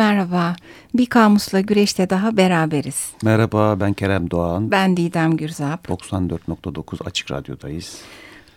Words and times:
Merhaba. 0.00 0.56
Bir 0.94 1.06
kamusla 1.06 1.60
güreşte 1.60 2.10
daha 2.10 2.36
beraberiz. 2.36 3.12
Merhaba 3.22 3.80
ben 3.80 3.92
Kerem 3.92 4.30
Doğan. 4.30 4.70
Ben 4.70 4.96
Didem 4.96 5.36
Gürzap. 5.36 5.88
94.9 5.88 7.04
Açık 7.04 7.30
Radyo'dayız. 7.30 7.98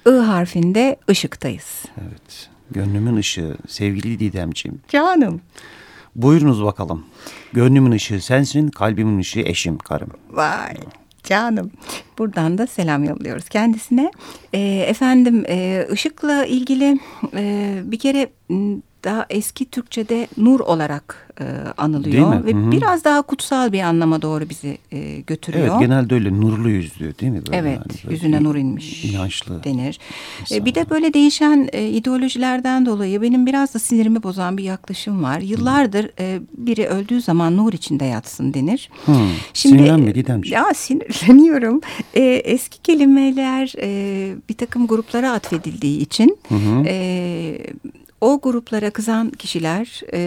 I 0.07 0.09
harfinde 0.09 0.97
ışıktayız. 1.09 1.85
Evet. 2.01 2.49
Gönlümün 2.71 3.15
ışığı 3.15 3.57
sevgili 3.67 4.19
Didemciğim. 4.19 4.81
Canım. 4.87 5.41
Buyurunuz 6.15 6.63
bakalım. 6.63 7.05
Gönlümün 7.53 7.91
ışığı 7.91 8.21
sensin, 8.21 8.67
kalbimin 8.67 9.19
ışığı 9.19 9.41
eşim, 9.41 9.77
karım. 9.77 10.09
Vay 10.29 10.75
canım. 11.23 11.71
Buradan 12.17 12.57
da 12.57 12.67
selam 12.67 13.03
yolluyoruz 13.03 13.49
kendisine. 13.49 14.11
E, 14.53 14.59
efendim 14.87 15.45
e, 15.47 15.87
ışıkla 15.91 16.45
ilgili 16.45 16.99
e, 17.33 17.81
bir 17.83 17.99
kere 17.99 18.29
daha 19.03 19.25
eski 19.29 19.65
Türkçe'de 19.65 20.27
nur 20.37 20.59
olarak 20.59 21.33
e, 21.41 21.43
anılıyor 21.77 22.45
ve 22.45 22.51
Hı 22.51 22.55
-hı. 22.55 22.71
biraz 22.71 23.03
daha 23.03 23.21
kutsal 23.21 23.71
bir 23.71 23.81
anlama 23.81 24.21
doğru 24.21 24.49
bizi 24.49 24.77
e, 24.91 25.21
götürüyor. 25.21 25.67
Evet 25.67 25.79
genelde 25.79 26.15
öyle 26.15 26.41
nurlu 26.41 26.69
yüzlü 26.69 27.19
değil 27.19 27.31
mi? 27.31 27.41
Böyle 27.47 27.57
evet 27.57 27.79
yani, 28.03 28.13
yüzüne 28.13 28.43
nur 28.43 28.55
inmiş 28.55 29.05
inançlı 29.05 29.63
denir. 29.63 29.99
E, 30.51 30.65
bir 30.65 30.75
de 30.75 30.89
böyle 30.89 31.13
değişen 31.13 31.69
e, 31.73 31.89
ideolojilerden 31.89 32.85
dolayı 32.85 33.21
benim 33.21 33.45
biraz 33.45 33.73
da 33.73 33.79
sinirimi 33.79 34.23
bozan 34.23 34.57
bir 34.57 34.63
yaklaşım 34.63 35.23
var. 35.23 35.39
Yıllardır 35.39 36.11
e, 36.19 36.39
biri 36.57 36.87
öldüğü 36.87 37.21
zaman 37.21 37.57
nur 37.57 37.73
içinde 37.73 38.05
yatsın 38.05 38.53
denir. 38.53 38.89
Hı. 39.05 39.11
Şimdi, 39.53 39.77
Sinirlenme 39.77 40.15
Didemciğim. 40.15 40.63
Ya 40.63 40.73
sinirleniyorum. 40.73 41.81
E, 42.13 42.23
eski 42.23 42.81
kelimeler 42.81 43.73
e, 43.81 44.35
bir 44.49 44.53
takım 44.53 44.87
gruplara 44.87 45.31
atfedildiği 45.31 45.99
için... 45.99 46.37
Hı 46.49 46.55
hı. 46.55 46.83
E, 46.85 47.57
o 48.23 48.39
gruplara 48.41 48.91
kızan 48.91 49.29
kişiler 49.29 50.01
e, 50.13 50.19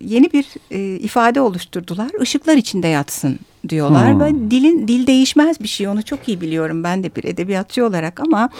yeni 0.00 0.32
bir 0.32 0.46
e, 0.70 0.98
ifade 0.98 1.40
oluşturdular. 1.40 2.10
Işıklar 2.22 2.56
içinde 2.56 2.88
yatsın 2.88 3.38
diyorlar. 3.68 4.12
Hmm. 4.12 4.20
Ve 4.20 4.50
dilin 4.50 4.88
dil 4.88 5.06
değişmez 5.06 5.60
bir 5.60 5.68
şey. 5.68 5.88
Onu 5.88 6.02
çok 6.02 6.28
iyi 6.28 6.40
biliyorum 6.40 6.84
ben 6.84 7.04
de 7.04 7.16
bir 7.16 7.24
edebiyatçı 7.24 7.86
olarak 7.86 8.20
ama 8.20 8.50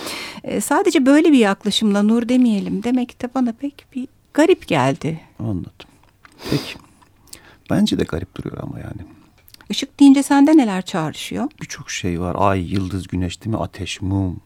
e, 0.45 0.61
sadece 0.61 1.07
böyle 1.07 1.33
bir 1.33 1.39
yaklaşımla 1.39 2.03
nur 2.03 2.29
demeyelim 2.29 2.83
demek 2.83 3.23
de 3.23 3.29
bana 3.35 3.53
pek 3.53 3.87
bir 3.95 4.09
garip 4.35 4.69
geldi. 4.69 5.21
Anladım. 5.39 5.89
Peki. 6.51 6.75
Bence 7.71 7.99
de 7.99 8.05
garip 8.05 8.37
duruyor 8.37 8.59
ama 8.63 8.79
yani. 8.79 9.09
Işık 9.71 10.01
deyince 10.01 10.23
sende 10.23 10.57
neler 10.57 10.83
çağrışıyor? 10.83 11.49
Birçok 11.63 11.91
şey 11.91 12.21
var. 12.21 12.37
Ay, 12.39 12.73
yıldız, 12.73 13.09
güneş 13.09 13.45
değil 13.45 13.57
mi? 13.57 13.63
Ateş, 13.63 14.01
mum, 14.03 14.41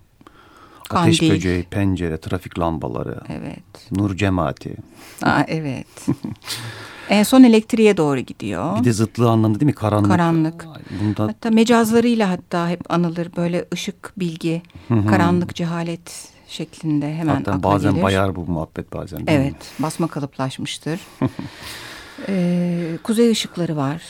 Kandil. 0.89 1.09
Ateş 1.09 1.31
böceği, 1.31 1.63
pencere, 1.63 2.21
trafik 2.21 2.59
lambaları. 2.59 3.21
Evet. 3.29 3.91
Nur 3.91 4.17
cemaati. 4.17 4.77
Aa, 5.23 5.43
evet. 5.49 6.07
en 7.09 7.23
son 7.23 7.43
elektriğe 7.43 7.97
doğru 7.97 8.21
gidiyor. 8.21 8.79
Bir 8.81 8.85
de 8.85 8.93
zıtlığı 8.93 9.31
anlamda 9.31 9.61
değil 9.61 9.71
mi? 9.71 9.75
Karanlık. 9.75 10.11
Karanlık. 10.11 10.67
Bunda... 11.01 11.23
Hatta 11.23 11.51
mecazlarıyla 11.51 12.31
hatta 12.31 12.69
hep 12.69 12.93
anılır. 12.93 13.29
Böyle 13.37 13.65
ışık, 13.75 14.13
bilgi, 14.17 14.63
karanlık, 14.89 15.55
cehalet 15.55 16.33
şeklinde 16.49 17.15
hemen 17.15 17.35
Hatta 17.35 17.63
bazen 17.63 17.93
gelir. 17.93 18.05
bayar 18.05 18.37
bu 18.37 18.47
muhabbet 18.47 18.93
bazen. 18.93 19.25
Evet. 19.27 19.53
Mi? 19.53 19.59
Basma 19.79 20.09
kalıplaşmıştır. 20.09 21.01
ee, 22.29 22.99
kuzey 23.03 23.31
ışıkları 23.31 23.77
var. 23.77 24.03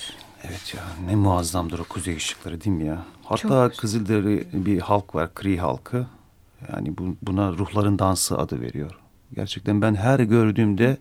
Evet 0.44 0.74
ya 0.74 0.82
ne 1.06 1.16
muazzamdır 1.16 1.78
o 1.78 1.84
kuzey 1.84 2.16
ışıkları 2.16 2.64
değil 2.64 2.76
mi 2.76 2.86
ya? 2.86 3.04
Hatta 3.24 3.68
Çok... 3.68 3.76
Kızılderili 3.76 4.46
bir 4.52 4.80
halk 4.80 5.14
var, 5.14 5.34
Kri 5.34 5.58
halkı. 5.58 6.06
Yani 6.72 6.98
bu, 6.98 7.16
buna 7.22 7.52
ruhların 7.52 7.98
dansı 7.98 8.38
adı 8.38 8.60
veriyor. 8.60 8.90
Gerçekten 9.34 9.82
ben 9.82 9.94
her 9.94 10.20
gördüğümde... 10.20 10.96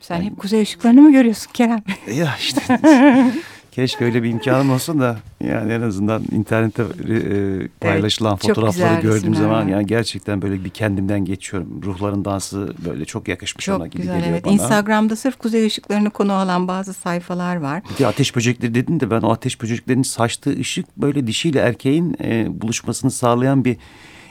Sen 0.00 0.16
yani, 0.16 0.26
hep 0.26 0.38
kuzey 0.38 0.62
ışıklarını 0.62 1.02
mı 1.02 1.12
görüyorsun 1.12 1.50
Kerem? 1.52 1.82
Ya 2.14 2.34
işte 2.40 2.60
keşke 3.76 4.04
öyle 4.04 4.22
bir 4.22 4.30
imkanım 4.30 4.70
olsa 4.70 4.98
da 4.98 5.18
yani 5.40 5.72
en 5.72 5.80
azından 5.80 6.22
internette 6.32 6.82
e, 6.82 7.68
paylaşılan 7.80 8.32
evet, 8.32 8.46
fotoğrafları 8.46 9.00
gördüğüm 9.00 9.34
zaman 9.34 9.68
yani 9.68 9.86
gerçekten 9.86 10.42
böyle 10.42 10.64
bir 10.64 10.70
kendimden 10.70 11.24
geçiyorum. 11.24 11.80
Ruhların 11.82 12.24
dansı 12.24 12.74
böyle 12.84 13.04
çok 13.04 13.28
yakışmış 13.28 13.64
çok 13.64 13.78
ona 13.78 13.86
gibi 13.86 14.02
güzel, 14.02 14.16
geliyor 14.16 14.32
evet. 14.32 14.44
bana. 14.44 14.52
Instagram'da 14.52 15.16
sırf 15.16 15.38
kuzey 15.38 15.66
ışıklarını 15.66 16.10
konu 16.10 16.32
alan 16.32 16.68
bazı 16.68 16.94
sayfalar 16.94 17.56
var. 17.56 17.82
De 17.98 18.06
ateş 18.06 18.36
böcekleri 18.36 18.74
dedin 18.74 19.00
de 19.00 19.10
ben 19.10 19.20
o 19.20 19.32
ateş 19.32 19.62
böceklerinin 19.62 20.02
saçtığı 20.02 20.58
ışık 20.58 20.96
böyle 20.96 21.26
dişiyle 21.26 21.60
erkeğin 21.60 22.16
e, 22.24 22.46
buluşmasını 22.60 23.10
sağlayan 23.10 23.64
bir 23.64 23.76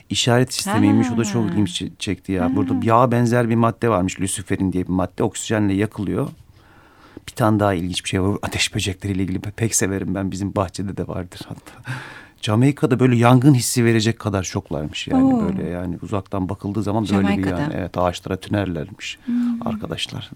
işaret 0.10 0.54
sistemiymiş. 0.54 1.08
O 1.12 1.18
da 1.18 1.26
çok 1.26 1.46
ilgimi 1.46 1.70
çekti 2.00 2.32
ya. 2.32 2.46
Ha. 2.46 2.56
Burada 2.56 2.74
yağ 2.84 3.12
benzer 3.12 3.50
bir 3.50 3.56
madde 3.56 3.90
varmış. 3.90 4.22
Luciferin 4.22 4.74
diye 4.74 4.84
bir 4.84 4.92
madde. 4.92 5.24
Oksijenle 5.24 5.74
yakılıyor. 5.74 6.28
Bir 7.28 7.32
tane 7.32 7.60
daha 7.60 7.74
ilginç 7.74 8.04
bir 8.04 8.10
şey 8.10 8.22
var. 8.22 8.38
Ateş 8.42 8.76
böcekleriyle 8.76 9.24
ilgili 9.24 9.40
pek 9.40 9.76
severim 9.76 10.16
ben. 10.16 10.32
Bizim 10.32 10.56
bahçede 10.56 10.98
de 10.98 11.08
vardır 11.08 11.42
hatta. 11.48 11.92
Jamaika'da 12.42 13.00
böyle 13.00 13.16
yangın 13.16 13.54
hissi 13.54 13.86
verecek 13.86 14.20
kadar 14.20 14.44
şoklarmış 14.44 15.08
yani 15.08 15.24
Oo. 15.24 15.42
böyle 15.42 15.70
yani 15.70 15.98
uzaktan 16.02 16.50
bakıldığı 16.50 16.84
zaman 16.84 17.08
böyle 17.14 17.38
bir 17.38 17.46
yani 17.48 17.74
evet 17.74 17.98
ağaçlara 17.98 18.38
tünerlermiş 18.38 19.20
hmm. 19.26 19.68
arkadaşlar. 19.68 20.32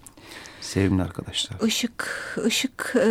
Sevimli 0.70 1.02
arkadaşlar. 1.02 1.66
Işık, 1.66 2.36
ışık 2.46 2.96
e, 2.96 3.08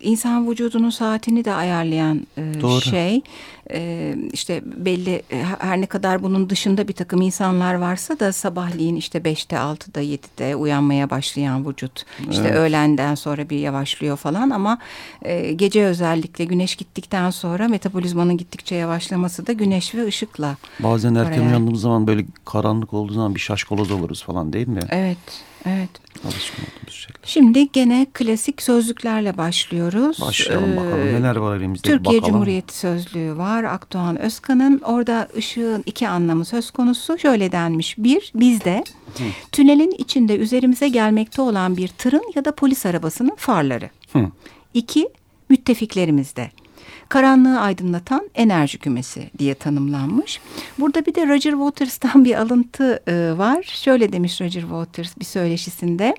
insan 0.00 0.50
vücudunun 0.50 0.90
saatini 0.90 1.44
de 1.44 1.52
ayarlayan 1.52 2.26
e, 2.36 2.60
Doğru. 2.60 2.80
şey. 2.80 3.22
E, 3.70 4.14
işte 4.32 4.62
belli 4.64 5.22
her 5.58 5.80
ne 5.80 5.86
kadar 5.86 6.22
bunun 6.22 6.50
dışında 6.50 6.88
bir 6.88 6.92
takım 6.92 7.22
insanlar 7.22 7.74
varsa 7.74 8.20
da 8.20 8.32
sabahleyin 8.32 8.96
işte 8.96 9.24
beşte, 9.24 9.58
altıda, 9.58 10.00
yedide 10.00 10.56
uyanmaya 10.56 11.10
başlayan 11.10 11.68
vücut. 11.68 12.04
İşte 12.30 12.42
evet. 12.42 12.56
öğlenden 12.56 13.14
sonra 13.14 13.50
bir 13.50 13.58
yavaşlıyor 13.58 14.16
falan 14.16 14.50
ama 14.50 14.78
e, 15.22 15.52
gece 15.52 15.84
özellikle 15.84 16.44
güneş 16.44 16.76
gittikten 16.76 17.30
sonra 17.30 17.68
metabolizmanın 17.68 18.36
gittikçe 18.36 18.74
yavaşlaması 18.74 19.46
da 19.46 19.52
güneş 19.52 19.94
ve 19.94 20.06
ışıkla. 20.06 20.56
Bazen 20.80 21.14
erken 21.14 21.46
uyandığımız 21.46 21.80
zaman 21.80 22.06
böyle 22.06 22.26
karanlık 22.44 22.92
olduğu 22.92 23.12
zaman 23.12 23.34
bir 23.34 23.40
şaşkaloz 23.40 23.90
oluruz 23.90 24.22
falan 24.24 24.52
değil 24.52 24.68
mi? 24.68 24.80
Evet. 24.90 25.46
Evet. 25.66 25.90
Alışkın 26.26 26.62
olduğumuz 26.62 26.94
şeyler. 26.94 27.20
Şimdi 27.24 27.72
gene 27.72 28.06
klasik 28.14 28.62
sözlüklerle 28.62 29.36
başlıyoruz. 29.36 30.20
Başlayalım 30.20 30.72
ee, 30.72 30.76
bakalım 30.76 31.06
neler 31.06 31.36
var 31.36 31.56
elimizde 31.56 31.88
Türkiye 31.88 32.16
bakalım. 32.16 32.32
Cumhuriyeti 32.32 32.78
Sözlüğü 32.78 33.36
var. 33.36 33.64
Akdoğan 33.64 34.18
Özkan'ın 34.18 34.80
orada 34.80 35.28
ışığın 35.36 35.82
iki 35.86 36.08
anlamı 36.08 36.44
söz 36.44 36.70
konusu. 36.70 37.18
Şöyle 37.18 37.52
denmiş. 37.52 37.98
Bir, 37.98 38.32
bizde 38.34 38.84
Hı. 39.18 39.24
tünelin 39.52 39.94
içinde 39.98 40.36
üzerimize 40.36 40.88
gelmekte 40.88 41.42
olan 41.42 41.76
bir 41.76 41.88
tırın 41.88 42.32
ya 42.34 42.44
da 42.44 42.54
polis 42.54 42.86
arabasının 42.86 43.34
farları. 43.36 43.90
Hı. 44.12 44.26
İki, 44.74 45.08
müttefiklerimizde 45.48 46.50
karanlığı 47.08 47.60
aydınlatan 47.60 48.30
enerji 48.34 48.78
kümesi 48.78 49.30
diye 49.38 49.54
tanımlanmış. 49.54 50.40
Burada 50.78 51.06
bir 51.06 51.14
de 51.14 51.28
Roger 51.28 51.52
Waters'tan 51.52 52.24
bir 52.24 52.34
alıntı 52.40 53.02
e, 53.08 53.38
var. 53.38 53.62
Şöyle 53.62 54.12
demiş 54.12 54.40
Roger 54.40 54.60
Waters 54.60 55.18
bir 55.18 55.24
söyleşisinde. 55.24 56.14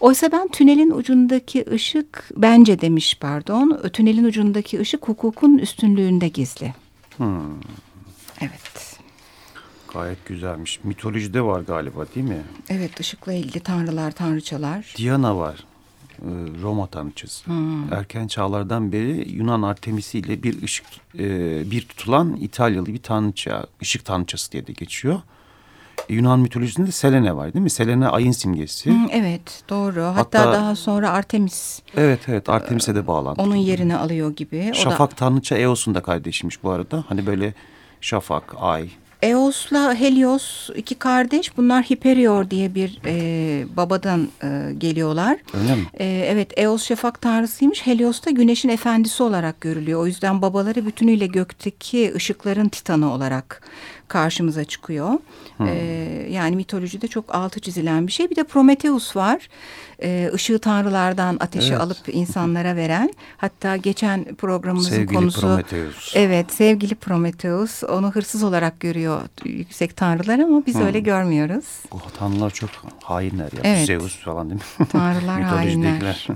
Oysa 0.00 0.32
ben 0.32 0.48
tünelin 0.48 0.90
ucundaki 0.90 1.64
ışık, 1.72 2.30
bence 2.36 2.80
demiş 2.80 3.16
pardon, 3.20 3.80
tünelin 3.92 4.24
ucundaki 4.24 4.80
ışık 4.80 5.08
hukukun 5.08 5.58
üstünlüğünde 5.58 6.28
gizli. 6.28 6.74
Hmm. 7.16 7.60
Evet. 8.40 8.98
Gayet 9.94 10.26
güzelmiş. 10.26 10.80
Mitolojide 10.84 11.42
var 11.42 11.60
galiba 11.60 12.06
değil 12.14 12.26
mi? 12.26 12.42
Evet 12.68 13.00
ışıkla 13.00 13.32
ilgili 13.32 13.60
tanrılar, 13.60 14.10
tanrıçalar. 14.10 14.94
Diana 14.98 15.38
var. 15.38 15.64
E, 16.20 16.62
Roma 16.62 16.86
tanrıçası. 16.86 17.46
Hmm. 17.46 17.92
Erken 17.92 18.26
çağlardan 18.26 18.92
beri 18.92 19.28
Yunan 19.30 19.62
Artemisi 19.62 20.18
ile 20.18 20.42
bir 20.42 20.62
ışık 20.62 20.86
e, 21.18 21.70
bir 21.70 21.82
tutulan 21.82 22.36
İtalyalı 22.36 22.86
bir 22.86 23.02
tanrıça, 23.02 23.66
ışık 23.82 24.04
tanrıçası 24.04 24.52
diye 24.52 24.66
de 24.66 24.72
geçiyor. 24.72 25.20
E, 26.08 26.14
Yunan 26.14 26.40
mitolojisinde 26.40 26.92
Selene 26.92 27.36
var 27.36 27.54
değil 27.54 27.62
mi? 27.62 27.70
Selene 27.70 28.08
ayın 28.08 28.32
simgesi. 28.32 28.90
Hmm, 28.90 29.08
evet 29.12 29.62
doğru. 29.68 30.02
Hatta, 30.02 30.18
Hatta 30.40 30.52
daha 30.52 30.76
sonra 30.76 31.10
Artemis. 31.10 31.80
Evet 31.96 32.20
evet 32.28 32.48
Artemis'e 32.48 32.94
de 32.94 33.06
bağlantılı. 33.06 33.46
Onun 33.46 33.56
yerini 33.56 33.96
alıyor 33.96 34.36
gibi. 34.36 34.68
O 34.70 34.74
Şafak 34.74 35.10
da... 35.10 35.14
tanrıça 35.14 35.56
Eos'un 35.58 35.94
da 35.94 36.02
kardeşiymiş 36.02 36.62
bu 36.62 36.70
arada. 36.70 37.04
Hani 37.08 37.26
böyle 37.26 37.54
şafak, 38.00 38.54
ay, 38.58 38.88
Eos'la 39.22 39.94
Helios 39.94 40.70
iki 40.76 40.94
kardeş. 40.94 41.56
Bunlar 41.56 41.84
Hyperior 41.84 42.50
diye 42.50 42.74
bir 42.74 43.00
e, 43.06 43.76
babadan 43.76 44.28
e, 44.42 44.72
geliyorlar. 44.78 45.38
Öyle 45.62 45.74
mi? 45.74 45.86
E, 45.98 46.04
evet 46.04 46.58
Eos 46.58 46.84
şafak 46.84 47.20
tanrısıymış. 47.20 47.86
Helios 47.86 48.26
da 48.26 48.30
güneşin 48.30 48.68
efendisi 48.68 49.22
olarak 49.22 49.60
görülüyor. 49.60 50.00
O 50.00 50.06
yüzden 50.06 50.42
babaları 50.42 50.86
bütünüyle 50.86 51.26
gökteki 51.26 52.12
ışıkların 52.14 52.68
titanı 52.68 53.12
olarak 53.12 53.62
karşımıza 54.10 54.64
çıkıyor. 54.64 55.10
Hmm. 55.56 55.66
E, 55.66 55.72
yani 56.30 56.56
mitolojide 56.56 57.08
çok 57.08 57.34
altı 57.34 57.60
çizilen 57.60 58.06
bir 58.06 58.12
şey. 58.12 58.30
Bir 58.30 58.36
de 58.36 58.44
Prometheus 58.44 59.16
var. 59.16 59.48
E, 60.02 60.30
ışığı 60.34 60.58
tanrılardan 60.58 61.36
ateşi 61.40 61.72
evet. 61.72 61.80
alıp 61.80 61.98
insanlara 62.08 62.76
veren. 62.76 63.12
Hatta 63.36 63.76
geçen 63.76 64.24
programımızın 64.24 64.90
sevgili 64.90 65.14
konusu. 65.18 65.40
Prometheus. 65.40 66.12
Evet 66.16 66.52
sevgili 66.52 66.94
Prometheus. 66.94 67.82
Onu 67.84 68.10
hırsız 68.10 68.42
olarak 68.42 68.80
görüyor 68.80 69.20
yüksek 69.44 69.96
tanrılar 69.96 70.38
ama 70.38 70.66
biz 70.66 70.74
hmm. 70.74 70.86
öyle 70.86 71.00
görmüyoruz. 71.00 71.64
Bu 71.92 72.00
tanrılar 72.18 72.50
çok 72.50 72.70
hainler 73.02 73.52
ya. 73.52 73.60
Evet. 73.64 73.86
Zeus 73.86 74.18
falan 74.18 74.50
değil 74.50 74.60
mi? 74.78 74.86
Tanrılar 74.86 75.42
hainler. 75.42 76.26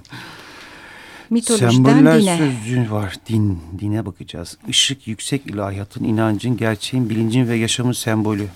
Mitolojiden 1.34 1.70
Semboller 1.70 2.20
dine. 2.20 2.38
sözcüğü 2.38 2.90
var. 2.90 3.16
Din, 3.28 3.58
dine 3.78 4.06
bakacağız. 4.06 4.58
Işık 4.68 5.08
yüksek 5.08 5.46
ilahiyatın, 5.46 6.04
inancın, 6.04 6.56
gerçeğin, 6.56 7.10
bilincin 7.10 7.48
ve 7.48 7.56
yaşamın 7.56 7.92
sembolü 7.92 8.46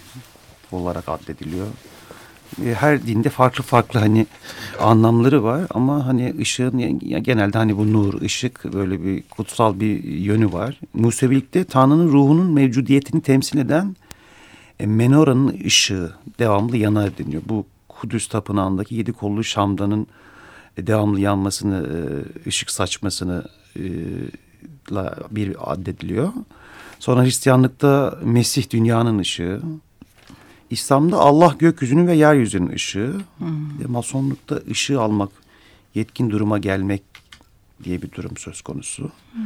olarak 0.73 1.09
addediliyor. 1.09 1.67
Her 2.75 3.07
dinde 3.07 3.29
farklı 3.29 3.65
farklı 3.65 4.01
hani 4.01 4.27
anlamları 4.81 5.45
var 5.45 5.67
ama 5.71 6.07
hani 6.07 6.35
ışığın 6.41 6.99
genelde 6.99 7.59
hani 7.59 7.77
bu 7.77 7.93
nur, 7.93 8.23
ışık 8.23 8.73
böyle 8.73 9.05
bir 9.05 9.23
kutsal 9.23 9.81
bir 9.81 10.05
yönü 10.05 10.53
var. 10.53 10.81
Musevilikte 10.95 11.65
Tanrı'nın 11.65 12.09
ruhunun 12.09 12.53
mevcudiyetini 12.53 13.23
temsil 13.23 13.59
eden 13.59 13.97
e, 14.81 14.87
menoranın 14.87 15.61
ışığı 15.65 16.13
devamlı 16.39 16.77
yanar 16.77 17.19
deniyor. 17.19 17.43
Bu 17.49 17.67
Kudüs 17.89 18.29
Tapınağı'ndaki 18.29 18.95
yedi 18.95 19.13
kollu 19.13 19.45
Şam'danın 19.45 20.07
devamlı 20.87 21.21
yanmasını, 21.21 21.87
e, 21.87 22.49
ışık 22.49 22.71
saçmasını 22.71 23.45
e, 23.77 23.83
bir 25.31 25.73
addediliyor. 25.73 26.33
Sonra 26.99 27.25
Hristiyanlıkta 27.25 28.19
Mesih 28.23 28.71
dünyanın 28.71 29.19
ışığı. 29.19 29.61
İslam'da 30.71 31.17
Allah 31.17 31.55
gökyüzünün 31.59 32.07
ve 32.07 32.15
yeryüzünün 32.15 32.73
ışığı. 32.73 33.15
Hmm. 33.39 33.81
Ve 33.81 33.87
Masonlukta 33.87 34.61
ışığı 34.71 35.01
almak, 35.01 35.31
yetkin 35.95 36.31
duruma 36.31 36.59
gelmek 36.59 37.03
diye 37.85 38.03
bir 38.03 38.13
durum 38.13 38.37
söz 38.37 38.63
konusu. 38.63 39.11
Hmm. 39.33 39.43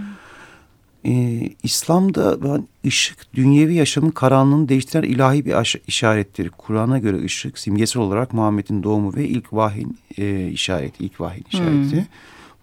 Ee, 1.07 1.51
İslam'da 1.63 2.43
ben 2.43 2.69
ışık 2.87 3.35
dünyevi 3.35 3.75
yaşamın 3.75 4.11
karanlığını 4.11 4.69
değiştiren 4.69 5.03
ilahi 5.03 5.45
bir 5.45 5.81
işarettir. 5.87 6.51
Kur'an'a 6.51 6.99
göre 6.99 7.25
ışık 7.25 7.59
simgesel 7.59 8.03
olarak 8.03 8.33
Muhammed'in 8.33 8.83
doğumu 8.83 9.15
ve 9.17 9.29
ilk 9.29 9.53
vahyin 9.53 9.99
e, 10.19 10.49
işareti, 10.49 11.05
ilk 11.05 11.21
vahyin 11.21 11.45
işareti. 11.53 11.97
Hmm. 11.97 12.05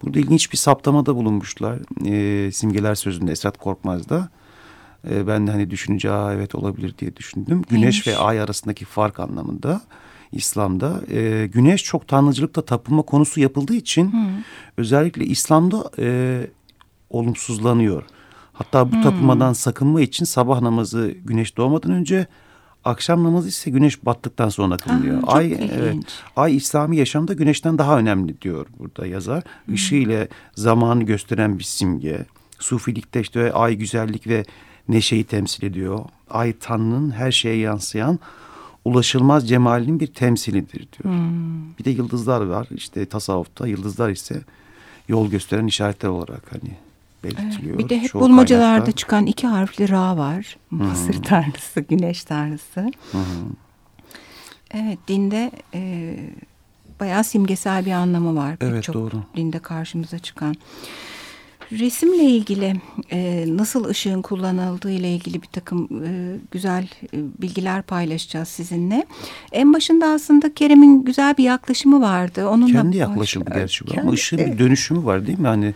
Burada 0.02 0.18
ilginç 0.18 0.52
bir 0.52 0.56
saptamada 0.56 1.16
bulunmuşlar. 1.16 1.78
E, 2.06 2.52
simgeler 2.52 2.94
sözünde 2.94 3.32
Esat 3.32 3.58
Korkmaz'da. 3.58 4.28
E, 5.10 5.26
ben 5.26 5.46
de 5.46 5.50
hani 5.50 5.70
düşününce 5.70 6.10
Aa, 6.10 6.32
evet 6.32 6.54
olabilir 6.54 6.94
diye 6.98 7.16
düşündüm. 7.16 7.62
Güneş 7.70 7.82
Neymiş? 7.82 8.06
ve 8.06 8.16
ay 8.16 8.40
arasındaki 8.40 8.84
fark 8.84 9.20
anlamında. 9.20 9.80
İslam'da. 10.32 11.00
E, 11.10 11.46
güneş 11.46 11.84
çok 11.84 12.08
tanrıcılıkta 12.08 12.62
tapınma 12.62 13.02
konusu 13.02 13.40
yapıldığı 13.40 13.74
için 13.74 14.12
hmm. 14.12 14.42
özellikle 14.76 15.24
İslam'da 15.24 15.90
e, 15.98 16.40
olumsuzlanıyor. 17.10 18.04
Hatta 18.60 18.92
bu 18.92 18.96
hmm. 18.96 19.02
tapınmadan 19.02 19.52
sakınma 19.52 20.00
için 20.00 20.24
sabah 20.24 20.60
namazı 20.60 21.14
güneş 21.24 21.56
doğmadan 21.56 21.92
önce 21.92 22.26
akşam 22.84 23.24
namazı 23.24 23.48
ise 23.48 23.70
güneş 23.70 24.04
battıktan 24.04 24.48
sonra 24.48 24.76
kılınıyor. 24.76 25.22
Aa, 25.22 25.32
ay 25.32 25.70
evet, 25.72 25.96
ay 26.36 26.56
İslami 26.56 26.96
yaşamda 26.96 27.32
güneşten 27.32 27.78
daha 27.78 27.98
önemli 27.98 28.40
diyor 28.40 28.66
burada 28.78 29.06
yazar. 29.06 29.44
Hmm. 29.64 29.74
Işığı 29.74 29.94
ile 29.94 30.28
zamanı 30.54 31.02
gösteren 31.02 31.58
bir 31.58 31.64
simge. 31.64 32.26
Sufilikte 32.58 33.20
işte 33.20 33.52
ay 33.52 33.74
güzellik 33.74 34.26
ve 34.26 34.44
neşeyi 34.88 35.24
temsil 35.24 35.64
ediyor. 35.64 36.04
Ay 36.30 36.52
Tanrı'nın 36.60 37.10
her 37.10 37.32
şeye 37.32 37.56
yansıyan 37.56 38.18
ulaşılmaz 38.84 39.48
cemalinin 39.48 40.00
bir 40.00 40.06
temsilidir 40.06 40.88
diyor. 40.92 41.14
Hmm. 41.14 41.78
Bir 41.78 41.84
de 41.84 41.90
yıldızlar 41.90 42.40
var. 42.40 42.68
İşte 42.74 43.06
tasavvufta 43.06 43.66
yıldızlar 43.66 44.10
ise 44.10 44.42
yol 45.08 45.30
gösteren 45.30 45.66
işaretler 45.66 46.08
olarak 46.08 46.42
hani 46.52 46.89
belirtiliyor. 47.24 47.78
Bir 47.78 47.88
de 47.88 47.98
hep 47.98 48.10
Çoğu 48.10 48.22
bulmacalarda 48.22 48.68
kaynakta. 48.68 48.92
çıkan 48.92 49.26
iki 49.26 49.46
harfli 49.46 49.88
Ra 49.88 50.16
var. 50.16 50.56
Mısır 50.70 51.14
hmm. 51.14 51.22
tanrısı, 51.22 51.80
güneş 51.80 52.24
tanrısı. 52.24 52.90
Hmm. 53.12 53.20
Evet 54.74 54.98
dinde 55.08 55.50
e, 55.74 56.14
bayağı 57.00 57.24
simgesel 57.24 57.86
bir 57.86 57.92
anlamı 57.92 58.36
var. 58.36 58.56
Evet 58.60 58.84
çok 58.84 58.94
doğru. 58.94 59.22
Dinde 59.36 59.58
karşımıza 59.58 60.18
çıkan. 60.18 60.54
Resimle 61.72 62.24
ilgili 62.24 62.76
e, 63.12 63.44
nasıl 63.48 63.84
ışığın 63.84 64.22
kullanıldığı 64.22 64.90
ile 64.90 65.14
ilgili 65.14 65.42
bir 65.42 65.46
takım 65.46 65.88
e, 66.04 66.38
güzel 66.50 66.88
e, 67.14 67.18
bilgiler 67.42 67.82
paylaşacağız 67.82 68.48
sizinle. 68.48 69.06
En 69.52 69.74
başında 69.74 70.06
aslında 70.06 70.54
Kerem'in 70.54 71.04
güzel 71.04 71.36
bir 71.36 71.44
yaklaşımı 71.44 72.00
vardı. 72.00 72.48
Onunla 72.48 72.72
Kendi 72.72 72.96
yaklaşımı 72.96 73.44
gerçi 73.44 73.86
bu 73.86 74.00
ama 74.00 74.12
ışığın 74.12 74.38
evet. 74.38 74.52
bir 74.52 74.58
dönüşümü 74.58 75.04
var 75.04 75.26
değil 75.26 75.38
mi? 75.38 75.48
Hani 75.48 75.74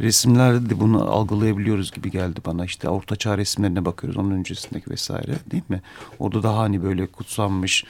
resimlerde 0.00 0.70
de 0.70 0.80
bunu 0.80 1.10
algılayabiliyoruz 1.10 1.92
gibi 1.92 2.10
geldi 2.10 2.40
bana. 2.46 2.64
İşte 2.64 2.88
ortaçağ 2.88 3.38
resimlerine 3.38 3.84
bakıyoruz 3.84 4.18
onun 4.18 4.30
öncesindeki 4.30 4.90
vesaire 4.90 5.34
değil 5.50 5.62
mi? 5.68 5.82
Orada 6.18 6.42
daha 6.42 6.58
hani 6.58 6.82
böyle 6.82 7.06
kutsanmış 7.06 7.84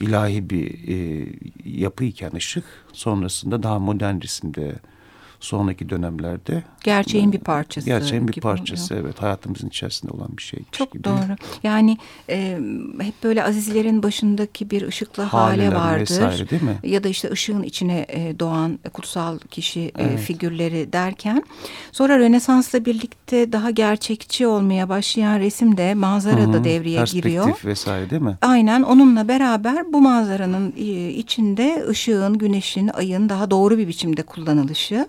ilahi 0.00 0.50
bir 0.50 0.88
e, 0.88 1.26
yapı 1.64 2.04
iken 2.04 2.30
ışık 2.34 2.64
sonrasında 2.92 3.62
daha 3.62 3.78
modern 3.78 4.20
resimde 4.20 4.74
sonraki 5.40 5.90
dönemlerde. 5.90 6.62
Gerçeğin 6.84 7.32
bir 7.32 7.38
parçası. 7.38 7.86
Gerçeğin 7.86 8.28
bir 8.28 8.40
parçası 8.40 8.94
oluyor. 8.94 9.06
evet 9.06 9.22
hayatımızın 9.22 9.68
içerisinde 9.68 10.12
olan 10.12 10.28
bir 10.36 10.42
şey. 10.42 10.60
Çok 10.72 10.92
gibi. 10.92 11.04
doğru. 11.04 11.36
Yani 11.62 11.98
e, 12.28 12.58
hep 13.00 13.14
böyle 13.24 13.44
azizlerin 13.44 14.02
başındaki 14.02 14.70
bir 14.70 14.82
ışıklı 14.82 15.22
Haleler 15.22 15.72
hale 15.72 15.76
vardır. 15.76 16.00
Vesaire, 16.00 16.50
değil 16.50 16.62
mi? 16.62 16.78
Ya 16.82 17.04
da 17.04 17.08
işte 17.08 17.30
ışığın 17.30 17.62
içine 17.62 18.06
e, 18.08 18.38
doğan 18.38 18.78
kutsal 18.92 19.38
kişi 19.38 19.92
evet. 19.98 20.12
e, 20.12 20.16
figürleri 20.16 20.92
derken 20.92 21.42
sonra 21.92 22.18
Rönesans'la 22.18 22.84
birlikte 22.84 23.52
daha 23.52 23.70
gerçekçi 23.70 24.46
olmaya 24.46 24.88
başlayan 24.88 25.38
resimde 25.38 25.94
manzara 25.94 26.40
Hı 26.40 26.44
-hı. 26.44 26.52
da 26.52 26.64
devreye 26.64 26.98
Perspektif 26.98 27.24
giriyor. 27.24 27.44
Perspektif 27.44 27.70
vesaire 27.70 28.10
değil 28.10 28.22
mi? 28.22 28.38
Aynen 28.42 28.82
onunla 28.82 29.28
beraber 29.28 29.92
bu 29.92 30.00
manzaranın 30.00 30.72
içinde 31.16 31.84
ışığın, 31.88 32.38
güneşin, 32.38 32.88
ayın 32.88 33.28
daha 33.28 33.50
doğru 33.50 33.78
bir 33.78 33.88
biçimde 33.88 34.22
kullanılışı 34.22 35.08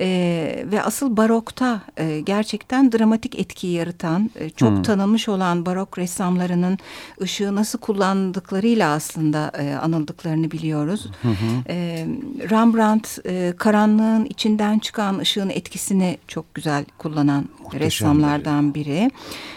e, 0.00 0.64
ve 0.70 0.82
asıl 0.82 1.16
barokta 1.16 1.80
e, 1.96 2.20
gerçekten 2.20 2.92
dramatik 2.92 3.38
etki 3.38 3.66
yaratan 3.66 4.30
e, 4.34 4.50
çok 4.50 4.70
hmm. 4.70 4.82
tanınmış 4.82 5.28
olan 5.28 5.66
barok 5.66 5.98
ressamlarının 5.98 6.78
ışığı 7.22 7.54
nasıl 7.54 7.78
kullandıklarıyla 7.78 8.92
aslında 8.92 9.52
e, 9.58 9.74
anıldıklarını 9.74 10.50
biliyoruz. 10.50 11.06
Hmm. 11.22 11.32
E, 11.68 12.06
Rembrandt 12.50 13.18
e, 13.26 13.54
karanlığın 13.58 14.24
içinden 14.24 14.78
çıkan 14.78 15.18
ışığın 15.18 15.50
etkisini 15.50 16.18
çok 16.28 16.54
güzel 16.54 16.84
kullanan 16.98 17.48
Muhteşem 17.62 17.86
ressamlardan 17.86 18.74
biri. 18.74 19.10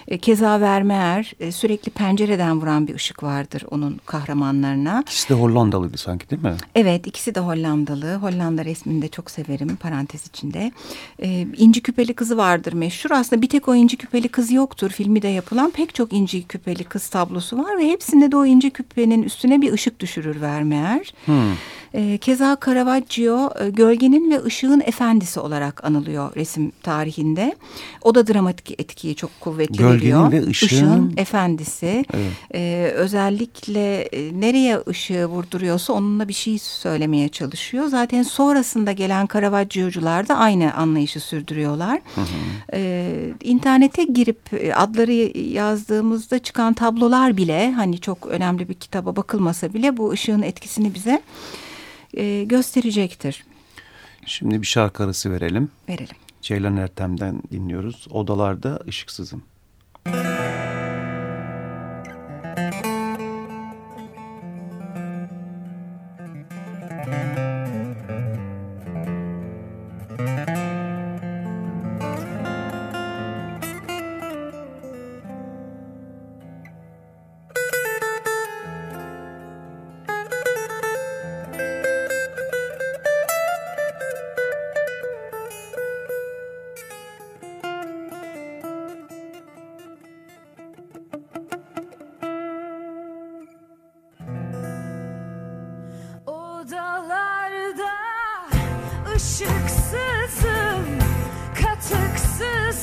E, 0.08 0.18
keza 0.18 0.62
Vermeer 0.62 1.34
e, 1.40 1.52
sürekli 1.52 1.92
pencereden 1.92 2.62
vuran 2.62 2.88
bir 2.88 2.96
ışık 2.96 3.24
vardır 3.24 3.66
onun 3.72 4.00
kahramanlarına. 4.06 5.02
İkisi 5.02 5.30
de 5.30 5.34
Hollandalıydı 5.34 5.98
sanki 5.98 6.30
değil 6.30 6.42
mi? 6.42 6.56
Evet 6.76 7.08
ikisi 7.08 7.36
de 7.36 7.40
Hollandalı. 7.40 8.16
Hollanda 8.16 8.66
resmini 8.66 9.02
de 9.02 9.08
çok 9.08 9.32
severim 9.32 9.76
parantez 9.76 10.28
içinde. 10.34 10.72
E, 11.22 11.48
inci 11.58 11.82
küpeli 11.82 12.14
kızı 12.14 12.38
vardır 12.38 12.74
meşhur. 12.74 13.12
Aslında 13.12 13.42
bir 13.42 13.50
tek 13.50 13.68
o 13.68 13.76
inci 13.76 13.98
küpeli 13.98 14.28
kız 14.28 14.52
yoktur. 14.52 14.90
Filmi 14.90 15.22
de 15.22 15.28
yapılan 15.28 15.72
pek 15.72 15.96
çok 15.96 16.14
inci 16.14 16.48
küpeli 16.48 16.84
kız 16.84 17.08
tablosu 17.08 17.58
var 17.58 17.78
ve 17.78 17.88
hepsinde 17.90 18.32
de 18.32 18.38
o 18.38 18.46
inci 18.46 18.70
küpenin 18.70 19.24
üstüne 19.24 19.62
bir 19.62 19.74
ışık 19.74 20.00
düşürür 20.00 20.42
Vermeer. 20.42 21.14
Hmm. 21.26 21.54
E, 21.94 22.18
keza 22.18 22.58
Caravaggio 22.66 23.50
e, 23.60 23.70
gölgenin 23.70 24.32
ve 24.32 24.44
ışığın 24.44 24.82
efendisi 24.86 25.40
olarak 25.40 25.84
anılıyor 25.84 26.36
resim 26.36 26.72
tarihinde. 26.84 27.56
O 28.02 28.16
da 28.16 28.28
dramatik 28.28 28.80
etkiyi 28.80 29.16
çok 29.16 29.40
kuvvetli 29.40 29.78
gölgenin 29.78 30.00
veriyor. 30.00 30.24
Gölgenin 30.24 30.46
ve 30.46 30.50
ışığın, 30.50 30.68
ışığın 30.68 31.14
efendisi. 31.18 32.06
Evet. 32.14 32.32
E, 32.56 32.92
özellikle 32.96 34.02
e, 34.02 34.40
nereye 34.40 34.80
ışığı 34.90 35.26
vurduruyorsa 35.26 35.94
onunla 35.94 36.28
bir 36.28 36.34
şey 36.34 36.60
söylemeye 36.60 37.30
çalışıyor. 37.30 37.88
Zaten 37.88 38.24
sonrasında 38.24 38.92
gelen 38.92 39.28
Caravaggio'cular 39.34 40.23
da 40.28 40.38
aynı 40.38 40.74
anlayışı 40.74 41.20
sürdürüyorlar. 41.20 42.02
Hı 42.16 42.22
hı. 42.22 42.26
E, 42.74 43.34
internete 43.44 44.04
girip 44.04 44.54
e, 44.54 44.76
adları 44.76 45.38
yazdığımızda 45.40 46.40
çıkan 46.40 46.74
tablolar 46.74 47.38
bile 47.38 47.72
hani 47.72 48.00
çok 48.00 48.28
önemli 48.28 48.70
bir 48.70 48.74
kitaba 48.74 49.16
bakılmasa 49.16 49.74
bile 49.74 49.98
bu 49.98 50.12
ışığın 50.12 50.42
etkisini 50.42 50.94
bize 50.94 51.22
e, 52.14 52.44
gösterecektir. 52.44 53.44
Şimdi 54.26 54.62
bir 54.62 54.68
şarkı 54.68 55.04
arası 55.04 55.32
verelim. 55.32 55.70
Verelim. 55.90 56.16
Ceylan 56.42 56.78
Ertem'den 56.78 57.42
dinliyoruz. 57.52 58.08
Odalarda 58.12 58.80
ışıksızım. 58.88 59.44
Işıksızım, 99.24 100.86
katıksızım 101.62 102.83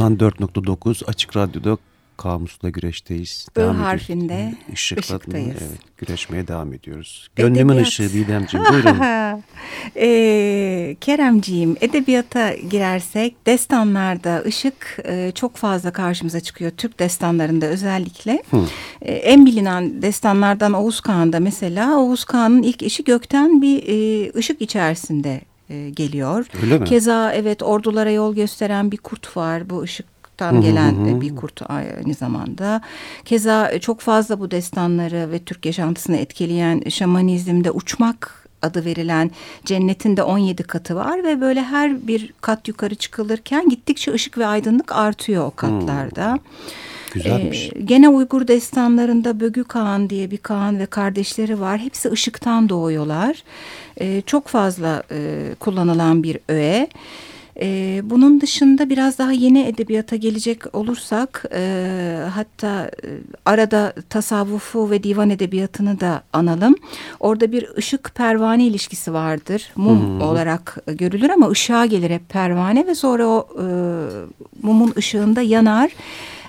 94.9 0.00 1.04
Açık 1.06 1.36
Radyo'da 1.36 1.78
Kamusla 2.16 2.68
güreşteyiz. 2.68 3.46
I 3.52 3.56
devam 3.56 3.76
harfinde 3.76 4.34
ediyoruz. 4.34 4.72
ışıktayız. 4.72 5.48
Evet, 5.48 5.80
güreşmeye 5.96 6.48
devam 6.48 6.72
ediyoruz. 6.72 7.28
Gönlümün 7.36 7.68
edebiyat. 7.68 7.88
ışığı 7.88 8.12
Didemciğim 8.12 8.66
buyurun. 8.72 8.96
e, 9.96 10.96
Keremciğim 11.00 11.76
edebiyata 11.80 12.54
girersek 12.54 13.46
destanlarda 13.46 14.42
ışık 14.46 14.98
e, 15.04 15.32
çok 15.34 15.56
fazla 15.56 15.92
karşımıza 15.92 16.40
çıkıyor. 16.40 16.70
Türk 16.70 16.98
destanlarında 16.98 17.66
özellikle. 17.66 18.42
E, 19.02 19.12
en 19.12 19.46
bilinen 19.46 20.02
destanlardan 20.02 20.72
Oğuz 20.72 21.00
Kağan'da 21.00 21.40
mesela 21.40 21.98
Oğuz 21.98 22.24
Kağan'ın 22.24 22.62
ilk 22.62 22.82
eşi 22.82 23.04
gökten 23.04 23.62
bir 23.62 23.82
e, 23.86 24.30
ışık 24.34 24.62
içerisinde 24.62 25.40
e, 25.70 25.90
geliyor. 25.90 26.46
Öyle 26.62 26.78
mi? 26.78 26.84
Keza 26.84 27.32
evet 27.32 27.62
ordulara 27.62 28.10
yol 28.10 28.34
gösteren 28.34 28.90
bir 28.90 28.96
kurt 28.96 29.36
var. 29.36 29.70
Bu 29.70 29.82
ışıktan 29.82 30.60
gelen 30.60 30.92
hı 30.92 31.16
hı. 31.16 31.20
bir 31.20 31.36
kurt 31.36 31.62
aynı 31.70 32.14
zamanda. 32.14 32.80
Keza 33.24 33.78
çok 33.80 34.00
fazla 34.00 34.40
bu 34.40 34.50
destanları 34.50 35.32
ve 35.32 35.38
Türk 35.38 35.66
yaşantısını 35.66 36.16
etkileyen 36.16 36.82
şamanizmde 36.88 37.70
uçmak 37.70 38.40
adı 38.62 38.84
verilen 38.84 39.30
cennetin 39.64 40.16
de 40.16 40.22
17 40.22 40.62
katı 40.62 40.96
var 40.96 41.24
ve 41.24 41.40
böyle 41.40 41.62
her 41.62 42.06
bir 42.06 42.32
kat 42.40 42.68
yukarı 42.68 42.94
çıkılırken 42.94 43.68
gittikçe 43.68 44.12
ışık 44.12 44.38
ve 44.38 44.46
aydınlık 44.46 44.92
artıyor 44.92 45.46
o 45.46 45.50
katlarda. 45.50 46.32
Hmm. 46.32 46.40
Güzelmiş. 47.14 47.70
Ee, 47.74 47.80
gene 47.80 48.08
Uygur 48.08 48.48
destanlarında 48.48 49.40
Bögü 49.40 49.64
Kağan 49.64 50.10
diye 50.10 50.30
bir 50.30 50.38
Kağan 50.38 50.78
ve 50.78 50.86
kardeşleri 50.86 51.60
var. 51.60 51.78
Hepsi 51.78 52.10
ışıktan 52.10 52.68
doğuyorlar. 52.68 53.42
Ee, 54.00 54.22
çok 54.26 54.48
fazla 54.48 55.02
e, 55.10 55.50
kullanılan 55.60 56.22
bir 56.22 56.38
öğe. 56.48 56.88
Ee, 57.62 58.00
bunun 58.04 58.40
dışında 58.40 58.90
biraz 58.90 59.18
daha 59.18 59.32
yeni 59.32 59.62
edebiyata 59.62 60.16
gelecek 60.16 60.74
olursak 60.74 61.44
e, 61.54 62.24
hatta 62.34 62.90
e, 63.04 63.08
arada 63.44 63.92
tasavvufu 64.10 64.90
ve 64.90 65.02
divan 65.02 65.30
edebiyatını 65.30 66.00
da 66.00 66.22
analım. 66.32 66.74
Orada 67.20 67.52
bir 67.52 67.68
ışık 67.78 68.14
pervane 68.14 68.64
ilişkisi 68.66 69.12
vardır. 69.12 69.72
Mum 69.76 70.00
hmm. 70.00 70.22
olarak 70.22 70.76
görülür 70.86 71.30
ama 71.30 71.50
ışığa 71.50 71.86
gelir 71.86 72.10
hep 72.10 72.28
pervane 72.28 72.86
ve 72.86 72.94
sonra 72.94 73.26
o 73.26 73.48
e, 73.58 73.64
mumun 74.62 74.92
ışığında 74.96 75.42
yanar. 75.42 75.90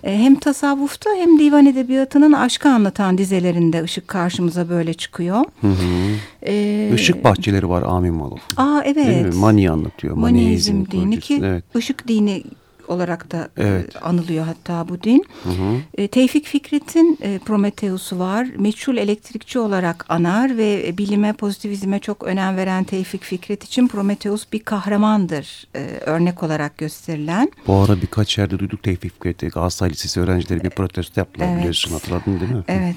E, 0.04 0.18
hem 0.18 0.36
tasavvufta 0.36 1.10
hem 1.18 1.40
divan 1.40 1.66
edebiyatının 1.66 2.32
aşkı 2.32 2.70
anlatan 2.70 3.18
dizelerinde 3.18 3.84
ışık 3.84 4.08
karşımıza 4.08 4.70
böyle 4.70 4.94
çıkıyor. 4.94 5.44
Hı 5.62 5.68
hı. 5.68 6.16
Ee, 6.46 6.92
Işık 6.96 7.24
bahçeleri 7.24 7.70
var 7.70 7.84
Amin 7.88 8.14
Malov. 8.14 8.38
Aa 8.58 8.82
evet. 8.86 9.36
Mani 9.36 9.70
anlatıyor. 9.70 10.16
Maniizm 10.16 10.86
dini 10.92 11.20
ki 11.20 11.42
evet. 11.44 11.64
ışık 11.76 12.08
dini 12.08 12.44
olarak 12.92 13.32
da 13.32 13.50
e, 13.58 13.64
evet. 13.64 13.96
e, 13.96 14.00
anılıyor 14.00 14.46
hatta 14.46 14.90
bu 14.90 15.04
din. 15.04 15.26
Hı 15.44 15.50
hı. 15.50 15.78
E, 15.98 16.08
Tevfik 16.08 16.46
Fikret'in 16.46 17.18
e, 17.22 17.40
Prometheus'u 17.46 18.20
var. 18.20 18.48
Meçhul 18.58 18.98
elektrikçi 18.98 19.60
olarak 19.60 20.06
anar 20.10 20.58
ve 20.58 20.98
bilime, 20.98 21.34
pozitivizme 21.34 22.00
çok 22.00 22.24
önem 22.24 22.58
veren 22.58 22.84
Tevfik 22.84 23.24
Fikret 23.24 23.64
için 23.64 23.88
Prometheus 23.88 24.46
bir 24.54 24.60
kahramandır 24.60 25.68
e, 25.76 25.80
örnek 26.06 26.44
olarak 26.44 26.78
gösterilen. 26.78 27.52
Bu 27.68 27.76
ara 27.76 28.02
birkaç 28.02 28.38
yerde 28.38 28.60
duyduk 28.60 28.84
Tevfik 28.84 29.14
Fikret'i. 29.14 29.48
Galatasaray 29.48 29.92
Lisesi 29.92 30.20
öğrencileri 30.20 30.64
bir 30.64 30.70
protesto 30.70 31.22
yaptılar 31.22 31.48
evet. 31.48 31.60
biliyorsun 31.60 31.92
hatırladın 31.92 32.40
değil 32.40 32.52
mi? 32.52 32.64
Evet. 32.68 32.96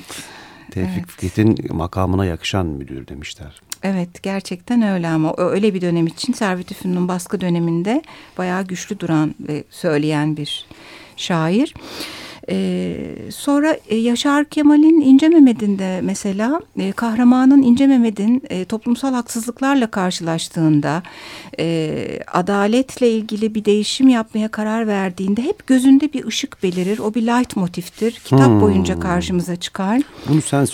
Tevfik 0.70 0.98
evet. 0.98 1.10
Fikret'in 1.10 1.76
makamına 1.76 2.24
yakışan 2.24 2.66
müdür 2.66 3.08
demişler. 3.08 3.60
Evet 3.82 4.22
gerçekten 4.22 4.82
öyle 4.82 5.08
ama 5.08 5.34
öyle 5.36 5.74
bir 5.74 5.80
dönem 5.80 6.06
için 6.06 6.32
Servet-i 6.32 6.74
Fünun'un 6.74 7.08
baskı 7.08 7.40
döneminde 7.40 8.02
bayağı 8.38 8.66
güçlü 8.66 9.00
duran 9.00 9.34
ve 9.40 9.64
söyleyen 9.70 10.36
bir 10.36 10.66
şair. 11.16 11.74
Ee, 12.48 13.06
sonra 13.30 13.76
e, 13.88 13.96
Yaşar 13.96 14.44
Kemal'in 14.44 15.00
İnce 15.00 15.28
Mehmet'inde 15.28 16.00
mesela 16.02 16.60
e, 16.78 16.92
kahramanın 16.92 17.62
İnce 17.62 17.86
Mehmet'in 17.86 18.42
e, 18.50 18.64
toplumsal 18.64 19.14
haksızlıklarla 19.14 19.86
karşılaştığında 19.86 21.02
e, 21.58 22.20
adaletle 22.32 23.10
ilgili 23.10 23.54
bir 23.54 23.64
değişim 23.64 24.08
yapmaya 24.08 24.48
karar 24.48 24.86
verdiğinde 24.86 25.42
hep 25.42 25.66
gözünde 25.66 26.12
bir 26.12 26.24
ışık 26.26 26.62
belirir. 26.62 26.98
O 26.98 27.14
bir 27.14 27.22
light 27.22 27.56
motiftir. 27.56 28.12
Kitap 28.12 28.46
hmm. 28.46 28.60
boyunca 28.60 29.00
karşımıza 29.00 29.56
çıkar. 29.56 30.02
Bunu 30.28 30.42
sen 30.42 30.64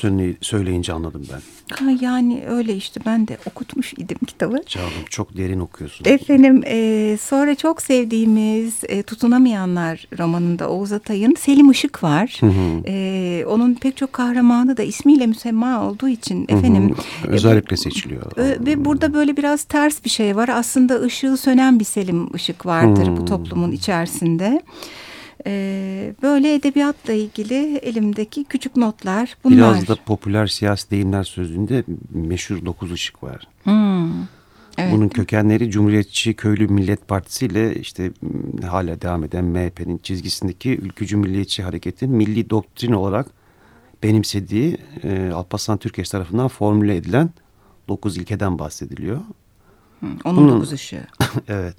söyleyince 0.41 0.93
anladım 0.93 1.27
ben. 1.33 1.41
Ha, 1.71 1.85
yani 2.01 2.43
öyle 2.49 2.77
işte 2.77 3.01
ben 3.07 3.29
de 3.29 3.39
okutmuş 3.47 3.93
idim 3.93 4.19
kitabı. 4.27 4.63
Canım 4.67 4.91
çok 5.11 5.37
derin 5.37 5.61
okuyorsun. 5.61 6.05
Efendim 6.05 6.63
e, 6.67 7.17
sonra 7.21 7.55
çok 7.55 7.83
sevdiğimiz 7.83 8.75
e, 8.89 9.03
Tutunamayanlar 9.03 10.09
romanında 10.19 10.71
Oğuz 10.71 10.93
Atay'ın 10.93 11.35
Selim 11.35 11.60
Işık 11.69 12.03
var. 12.03 12.37
Hı 12.41 12.47
hı. 12.47 12.83
E, 12.87 13.45
onun 13.49 13.75
pek 13.75 13.97
çok 13.97 14.13
kahramanı 14.13 14.77
da 14.77 14.83
ismiyle 14.83 15.27
müsemma 15.27 15.89
olduğu 15.89 16.09
için 16.09 16.45
efendim. 16.49 16.95
Hı 17.23 17.29
hı. 17.29 17.33
Özellikle 17.33 17.77
seçiliyor. 17.77 18.39
E, 18.39 18.67
ve 18.67 18.85
burada 18.85 19.15
böyle 19.15 19.37
biraz 19.37 19.65
ters 19.65 20.05
bir 20.05 20.11
şey 20.11 20.37
var. 20.37 20.49
Aslında 20.49 21.01
ışığı 21.01 21.37
sönen 21.37 21.81
bir 21.81 21.85
Selim 21.85 22.35
Işık 22.35 22.67
vardır 22.67 23.07
hı. 23.07 23.17
bu 23.17 23.25
toplumun 23.25 23.73
içerisinde. 23.73 24.63
Ee, 25.47 26.15
böyle 26.23 26.55
edebiyatla 26.55 27.13
ilgili 27.13 27.77
elimdeki 27.77 28.45
küçük 28.45 28.77
notlar 28.77 29.37
bunlar. 29.45 29.57
Biraz 29.57 29.89
da 29.89 29.97
popüler 30.07 30.47
siyasi 30.47 30.91
deyimler 30.91 31.25
sözünde 31.25 31.85
meşhur 32.11 32.65
dokuz 32.65 32.93
ışık 32.93 33.23
var. 33.23 33.49
Hmm. 33.65 34.11
Evet. 34.79 34.93
Bunun 34.93 35.09
kökenleri 35.09 35.71
Cumhuriyetçi 35.71 36.35
Köylü 36.35 36.69
Millet 36.69 37.09
Partisi 37.09 37.47
ile 37.47 37.75
işte 37.75 38.13
hala 38.67 39.01
devam 39.03 39.25
eden 39.25 39.45
MHP'nin 39.45 39.99
çizgisindeki 39.99 40.77
ülkücü 40.77 41.17
milliyetçi 41.17 41.63
hareketin 41.63 42.11
milli 42.11 42.51
doktrin 42.51 42.93
olarak 42.93 43.27
benimsediği 44.03 44.77
e, 45.03 45.31
Alparslan 45.31 45.79
Türkeş 45.79 46.11
tarafından 46.11 46.49
formüle 46.49 46.97
edilen 46.97 47.31
dokuz 47.89 48.17
ilkeden 48.17 48.59
bahsediliyor. 48.59 49.17
Hı, 50.01 50.07
onun 50.25 50.37
Bunun, 50.37 50.57
dokuz 50.57 50.73
ışığı. 50.73 51.07
evet. 51.49 51.77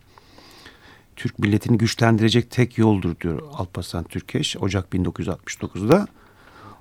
Türk 1.16 1.40
milletini 1.40 1.78
güçlendirecek 1.78 2.52
tek 2.52 2.78
yoldur 2.78 3.20
diyor 3.20 3.42
Alparslan 3.54 4.04
Türkeş 4.04 4.58
Ocak 4.58 4.94
1969'da. 4.94 6.08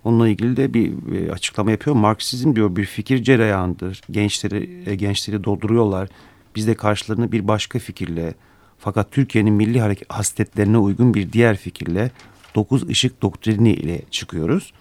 Onunla 0.05 0.29
ilgili 0.29 0.57
de 0.57 0.75
bir 0.75 0.93
e, 1.13 1.33
açıklama 1.33 1.71
yapıyor. 1.71 1.97
Marksizm 1.97 2.57
diyor 2.57 2.77
bir 2.77 2.85
fikir 2.85 3.23
cereyanıdır. 3.23 4.01
Gençleri 4.11 4.83
e, 4.87 4.95
gençleri 4.95 5.45
dolduruyorlar. 5.45 6.09
Biz 6.57 6.67
de 6.67 6.75
karşılarına 6.75 7.33
bir 7.33 7.49
başka 7.49 7.79
fikirle 7.79 8.35
fakat 8.79 9.13
Türkiye'nin 9.13 9.55
milli 9.55 9.81
hareket 9.81 10.13
hasletlerine 10.13 10.79
uygun 10.79 11.15
bir 11.15 11.33
diğer 11.33 11.57
fikirle 11.57 12.11
dokuz 12.55 12.89
ışık 12.89 13.23
doktrini 13.23 13.73
ile 13.73 14.03
çıkıyoruz. 14.11 14.73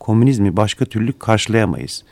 Komünizmi 0.00 0.56
başka 0.56 0.84
türlü 0.84 1.12
karşılayamayız. 1.12 2.04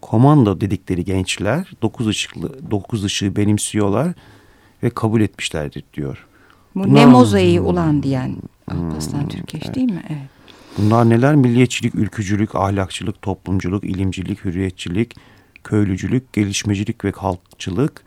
Komando 0.00 0.60
dedikleri 0.60 1.04
gençler 1.04 1.70
dokuz 1.82 2.08
ışıklı 2.08 2.70
dokuz 2.70 3.04
ışığı 3.04 3.36
benimsiyorlar 3.36 4.12
ve 4.82 4.90
kabul 4.90 5.20
etmişlerdir 5.20 5.84
diyor. 5.94 6.26
Bu 6.74 6.84
Buna, 6.84 6.92
ne 6.92 7.06
mozaiği 7.06 7.60
ulan 7.60 8.02
diyen 8.02 8.36
Alparslan 8.68 9.20
hmm, 9.20 9.28
Türkeş 9.28 9.62
evet. 9.64 9.74
değil 9.74 9.92
mi? 9.92 10.02
Evet. 10.08 10.33
Bunlar 10.78 11.08
neler? 11.08 11.34
Milliyetçilik, 11.34 11.94
ülkücülük, 11.94 12.54
ahlakçılık, 12.54 13.22
toplumculuk, 13.22 13.84
ilimcilik, 13.84 14.44
hürriyetçilik, 14.44 15.16
köylücülük, 15.64 16.32
gelişmecilik 16.32 17.04
ve 17.04 17.10
halkçılık, 17.10 18.02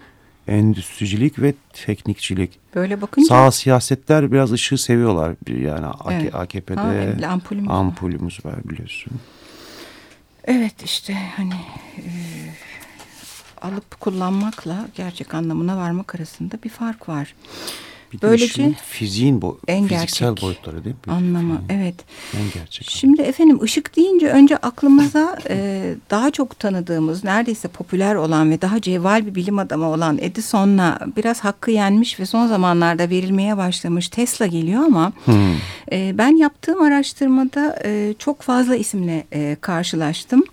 endüstricilik 0.48 1.42
ve 1.42 1.54
teknikçilik. 1.74 2.60
Böyle 2.76 3.02
bakınca... 3.02 3.28
Sağ 3.28 3.52
siyasetler 3.52 4.32
biraz 4.32 4.52
ışığı 4.52 4.78
seviyorlar. 4.78 5.36
Yani 5.48 5.88
evet. 6.12 6.36
AKP'de 6.36 6.76
ha, 6.76 7.32
ampulümüz, 7.32 7.70
ampulümüz 7.72 8.46
var. 8.46 8.54
var 8.54 8.64
biliyorsun. 8.64 9.14
Evet 10.44 10.84
işte 10.84 11.14
hani 11.36 11.54
e, 11.98 12.04
alıp 13.62 14.00
kullanmakla 14.00 14.88
gerçek 14.96 15.34
anlamına 15.34 15.78
varmak 15.78 16.16
arasında 16.16 16.64
bir 16.64 16.70
fark 16.70 17.10
var. 17.10 17.34
Bir 18.18 18.22
Böylece 18.22 18.74
fiziğin 18.86 19.42
bu 19.42 19.60
en 19.68 19.88
fiziksel 19.88 20.28
gerçek 20.28 20.44
boyutları 20.44 20.84
değil 20.84 20.96
mi? 21.06 21.14
Anlamı 21.14 21.54
yani, 21.54 21.82
evet. 21.82 21.96
En 22.38 22.52
gerçek. 22.54 22.90
Şimdi 22.90 23.22
efendim 23.22 23.62
ışık 23.62 23.96
deyince 23.96 24.28
önce 24.28 24.58
aklımıza 24.58 25.38
e, 25.50 25.96
daha 26.10 26.32
çok 26.32 26.60
tanıdığımız 26.60 27.24
neredeyse 27.24 27.68
popüler 27.68 28.16
olan 28.16 28.52
ve 28.52 28.62
daha 28.62 28.82
cevval 28.82 29.26
bir 29.26 29.36
bilim 29.36 29.60
adamı 29.60 29.90
olan 29.90 30.18
Edison'la 30.22 31.00
biraz 31.18 31.40
hakkı 31.40 31.72
yenmiş 31.72 32.20
ve 32.20 32.26
son 32.26 32.48
zamanlarda 32.48 33.10
verilmeye 33.10 33.58
başlamış 33.58 34.10
Tesla 34.10 34.46
geliyor 34.46 34.84
ama 34.84 35.14
hmm. 35.26 35.56
e, 35.92 36.18
ben 36.18 36.36
yaptığım 36.36 36.82
araştırmada 36.82 37.80
e, 37.86 38.14
çok 38.20 38.42
fazla 38.42 38.76
isimle 38.76 39.28
e, 39.34 39.58
karşılaştım. 39.62 40.44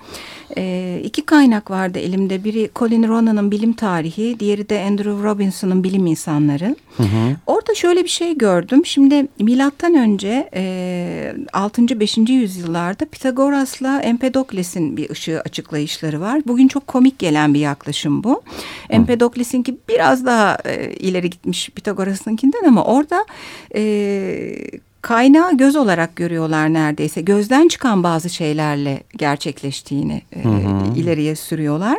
E, 0.57 1.01
iki 1.05 1.27
kaynak 1.27 1.71
vardı 1.71 1.99
elimde. 1.99 2.45
Biri 2.45 2.71
Colin 2.77 3.09
Ronan'ın 3.09 3.51
bilim 3.51 3.73
tarihi, 3.73 4.41
diğeri 4.41 4.69
de 4.69 4.85
Andrew 4.85 5.23
Robinson'ın 5.23 5.85
bilim 5.85 6.07
insanları. 6.07 6.77
Hı 6.97 7.03
hı. 7.03 7.37
Orada 7.47 7.75
şöyle 7.75 8.05
bir 8.05 8.09
şey 8.09 8.39
gördüm. 8.39 8.87
Şimdi 8.87 9.27
milattan 9.39 9.95
önce 9.95 10.51
e, 10.55 11.35
6. 11.53 12.01
5. 12.01 12.19
yüzyıllarda 12.19 13.05
Pitagoras'la 13.05 14.01
Empedokles'in 14.01 14.97
bir 14.97 15.11
ışığı 15.11 15.41
açıklayışları 15.41 16.21
var. 16.21 16.43
Bugün 16.47 16.69
çok 16.69 16.87
komik 16.87 17.19
gelen 17.19 17.55
bir 17.55 17.61
yaklaşım 17.61 18.25
bu. 18.25 18.43
Empedokles'inki 18.91 19.77
biraz 19.89 20.27
daha 20.27 20.59
e, 20.65 20.93
ileri 20.93 21.31
gitmiş 21.31 21.71
Pitagoras'ınkinden 21.71 22.65
ama 22.67 22.85
orada 22.85 23.25
e, 23.75 23.81
kaynağı 25.05 25.57
göz 25.57 25.77
olarak 25.77 26.17
görüyorlar 26.17 26.73
neredeyse. 26.73 27.21
Gözden 27.21 27.69
çıkan 27.69 28.03
bazı 28.03 28.31
şeylerle 28.31 29.03
gerçekleştiğini 29.17 30.23
e, 30.33 30.43
ileriye 30.97 31.37
sürüyorlar. 31.37 31.99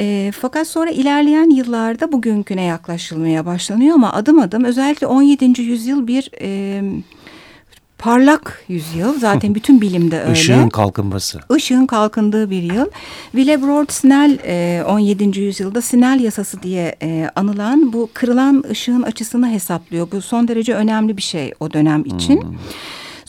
E, 0.00 0.32
fakat 0.40 0.66
sonra 0.66 0.90
ilerleyen 0.90 1.50
yıllarda 1.50 2.12
bugünküne 2.12 2.62
yaklaşılmaya 2.62 3.46
başlanıyor 3.46 3.94
ama 3.94 4.12
adım 4.12 4.38
adım 4.38 4.64
özellikle 4.64 5.06
17. 5.06 5.62
yüzyıl 5.62 6.06
bir... 6.06 6.30
E, 6.40 6.82
parlak 8.00 8.64
yüzyıl. 8.68 9.18
Zaten 9.18 9.54
bütün 9.54 9.80
bilimde 9.80 10.20
öyle. 10.22 10.32
Işığın 10.32 10.68
kalkınması. 10.68 11.40
Işığın 11.56 11.86
kalkındığı 11.86 12.50
bir 12.50 12.62
yıl. 12.62 12.86
Willebrord 13.32 13.90
Snell 13.90 14.38
17. 14.88 15.40
yüzyılda 15.40 15.82
Snell 15.82 16.20
yasası 16.20 16.62
diye 16.62 16.96
e, 17.02 17.30
anılan 17.36 17.92
bu 17.92 18.08
kırılan 18.14 18.64
ışığın 18.70 19.02
açısını 19.02 19.50
hesaplıyor. 19.50 20.08
Bu 20.12 20.22
son 20.22 20.48
derece 20.48 20.74
önemli 20.74 21.16
bir 21.16 21.22
şey 21.22 21.52
o 21.60 21.72
dönem 21.72 22.04
için. 22.04 22.42
Hmm. 22.42 22.54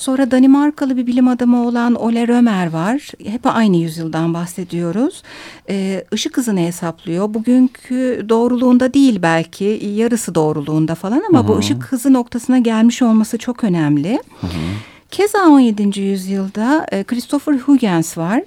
Sonra 0.01 0.31
Danimarkalı 0.31 0.97
bir 0.97 1.07
bilim 1.07 1.27
adamı 1.27 1.67
olan 1.67 1.95
Ole 1.95 2.27
Römer 2.27 2.69
var. 2.71 3.11
Hep 3.25 3.41
aynı 3.43 3.77
yüzyıldan 3.77 4.33
bahsediyoruz. 4.33 5.23
Ee, 5.69 6.05
ışık 6.13 6.37
hızını 6.37 6.59
hesaplıyor. 6.59 7.33
Bugünkü 7.33 8.25
doğruluğunda 8.29 8.93
değil 8.93 9.19
belki 9.21 9.81
yarısı 9.95 10.35
doğruluğunda 10.35 10.95
falan 10.95 11.23
ama 11.29 11.39
Hı 11.39 11.43
-hı. 11.43 11.47
bu 11.47 11.57
ışık 11.57 11.83
hızı 11.83 12.13
noktasına 12.13 12.59
gelmiş 12.59 13.01
olması 13.01 13.37
çok 13.37 13.63
önemli. 13.63 14.19
Hı 14.41 14.47
-hı. 14.47 14.90
Keza 15.11 15.47
17. 15.47 15.99
yüzyılda 15.99 16.85
e, 16.91 17.03
Christopher 17.03 17.53
Huygens 17.53 18.17
var. 18.17 18.41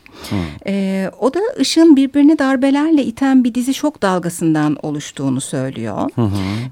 E, 0.66 1.10
o 1.20 1.34
da 1.34 1.40
ışığın 1.60 1.96
birbirini 1.96 2.38
darbelerle 2.38 3.04
iten 3.04 3.44
bir 3.44 3.54
dizi 3.54 3.74
şok 3.74 4.02
dalgasından 4.02 4.76
oluştuğunu 4.82 5.40
söylüyor. 5.40 6.10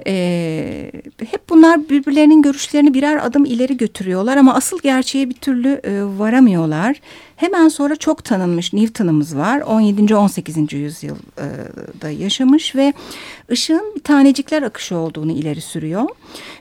E, 0.07 0.93
hep 1.31 1.49
bunlar 1.49 1.89
birbirlerinin 1.89 2.43
görüşlerini 2.43 2.95
birer 2.95 3.27
adım 3.27 3.45
ileri 3.45 3.77
götürüyorlar 3.77 4.37
ama 4.37 4.55
asıl 4.55 4.79
gerçeğe 4.83 5.31
bir 5.31 5.35
türlü 5.35 5.81
e, 5.85 6.03
varamıyorlar. 6.19 7.01
Hemen 7.37 7.69
sonra 7.69 7.97
çok 7.97 8.25
tanınmış 8.25 8.73
Newton'ımız 8.73 9.37
var. 9.37 9.61
17. 9.61 10.17
18. 10.17 10.73
yüzyılda 10.73 12.11
yaşamış 12.11 12.77
ve 12.77 12.93
ışığın 13.53 14.01
tanecikler 14.05 14.63
akışı 14.63 14.97
olduğunu 14.97 15.33
ileri 15.33 15.61
sürüyor. 15.61 16.05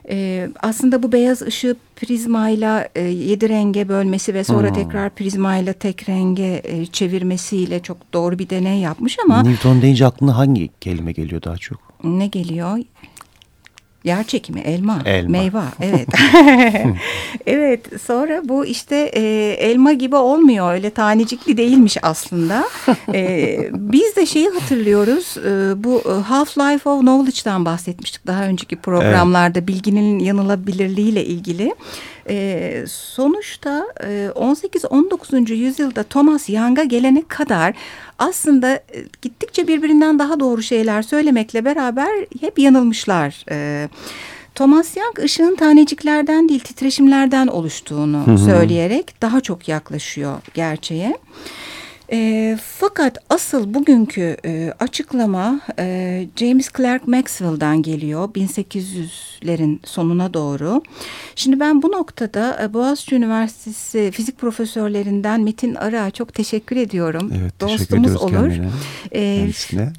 E, 0.08 0.48
aslında 0.60 1.02
bu 1.02 1.12
beyaz 1.12 1.42
ışığı 1.42 1.76
prizmayla 1.96 2.88
e, 2.94 3.00
yedi 3.02 3.48
renge 3.48 3.88
bölmesi 3.88 4.34
ve 4.34 4.44
sonra 4.44 4.68
hmm. 4.68 4.74
tekrar 4.74 5.10
prizmayla 5.10 5.72
tek 5.72 6.08
renge 6.08 6.62
e, 6.64 6.86
çevirmesiyle 6.86 7.80
çok 7.80 8.12
doğru 8.12 8.38
bir 8.38 8.50
deney 8.50 8.78
yapmış 8.78 9.18
ama... 9.24 9.42
Newton 9.42 9.82
deyince 9.82 10.06
aklına 10.06 10.36
hangi 10.36 10.70
kelime 10.80 11.12
geliyor 11.12 11.42
daha 11.42 11.56
çok? 11.56 11.78
Ne 12.04 12.26
geliyor? 12.26 12.78
Yer 14.04 14.24
çekimi, 14.24 14.60
elma, 14.60 14.98
elma. 15.04 15.30
meyve. 15.30 15.62
Evet. 15.80 16.08
evet. 17.46 18.02
Sonra 18.02 18.42
bu 18.44 18.66
işte 18.66 18.96
e, 18.96 19.20
elma 19.58 19.92
gibi 19.92 20.16
olmuyor. 20.16 20.72
Öyle 20.72 20.90
tanecikli 20.90 21.56
değilmiş 21.56 21.96
aslında. 22.02 22.64
e, 23.14 23.58
biz 23.72 24.16
de 24.16 24.26
şeyi 24.26 24.48
hatırlıyoruz. 24.48 25.36
E, 25.36 25.84
bu 25.84 26.02
Half-Life 26.28 26.88
of 26.88 27.00
Knowledge'dan 27.00 27.64
bahsetmiştik 27.64 28.26
daha 28.26 28.44
önceki 28.44 28.76
programlarda. 28.76 29.58
Evet. 29.58 29.68
Bilginin 29.68 30.18
yanılabilirliğiyle 30.18 31.24
ilgili. 31.24 31.74
E, 32.28 32.84
sonuçta 32.88 33.86
e, 34.04 34.30
18-19. 34.34 35.52
yüzyılda 35.52 36.02
Thomas 36.02 36.48
Young'a 36.48 36.84
gelene 36.84 37.22
kadar 37.28 37.74
aslında 38.18 38.74
e, 38.74 38.82
gittikçe 39.22 39.68
birbirinden 39.68 40.18
daha 40.18 40.40
doğru 40.40 40.62
şeyler 40.62 41.02
söylemekle 41.02 41.64
beraber 41.64 42.26
hep 42.40 42.58
yanılmışlar. 42.58 43.44
E, 43.50 43.88
Thomas 44.54 44.96
Young 44.96 45.18
ışığın 45.18 45.56
taneciklerden 45.56 46.48
değil 46.48 46.60
titreşimlerden 46.60 47.46
oluştuğunu 47.46 48.26
hı 48.26 48.30
hı. 48.30 48.38
söyleyerek 48.38 49.22
daha 49.22 49.40
çok 49.40 49.68
yaklaşıyor 49.68 50.40
gerçeğe. 50.54 51.18
E, 52.12 52.58
fakat 52.62 53.18
asıl 53.30 53.74
bugünkü 53.74 54.36
e, 54.44 54.72
açıklama 54.80 55.60
e, 55.78 56.26
James 56.36 56.70
Clerk 56.76 57.08
Maxwell'dan 57.08 57.82
geliyor 57.82 58.28
1800'lerin 58.28 59.78
sonuna 59.84 60.34
doğru. 60.34 60.82
Şimdi 61.36 61.60
ben 61.60 61.82
bu 61.82 61.92
noktada 61.92 62.62
e, 62.62 62.74
Boğaziçi 62.74 63.16
Üniversitesi 63.16 64.10
fizik 64.10 64.38
profesörlerinden 64.38 65.40
Metin 65.40 65.74
Arı'a 65.74 66.10
çok 66.10 66.34
teşekkür 66.34 66.76
ediyorum. 66.76 67.32
Evet, 67.40 67.60
Dostumuz 67.60 68.16
olur. 68.16 68.52
E, 69.14 69.48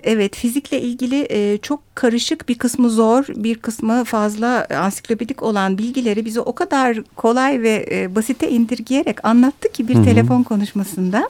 evet 0.04 0.36
fizikle 0.36 0.82
ilgili 0.82 1.28
e, 1.30 1.58
çok 1.58 1.95
karışık 1.95 2.49
bir 2.49 2.58
kısmı 2.58 2.89
zor 2.89 3.26
bir 3.36 3.56
kısmı 3.56 4.04
fazla 4.04 4.67
ansiklopedik 4.76 5.43
olan 5.43 5.78
bilgileri 5.78 6.26
bize 6.26 6.39
o 6.39 6.56
kadar 6.56 6.97
kolay 7.15 7.62
ve 7.62 7.88
e, 7.91 8.15
basite 8.15 8.49
indirgeyerek 8.49 9.26
anlattı 9.26 9.71
ki 9.71 9.88
bir 9.88 9.95
Hı 9.95 9.99
-hı. 9.99 10.06
telefon 10.06 10.43
konuşmasında. 10.43 11.30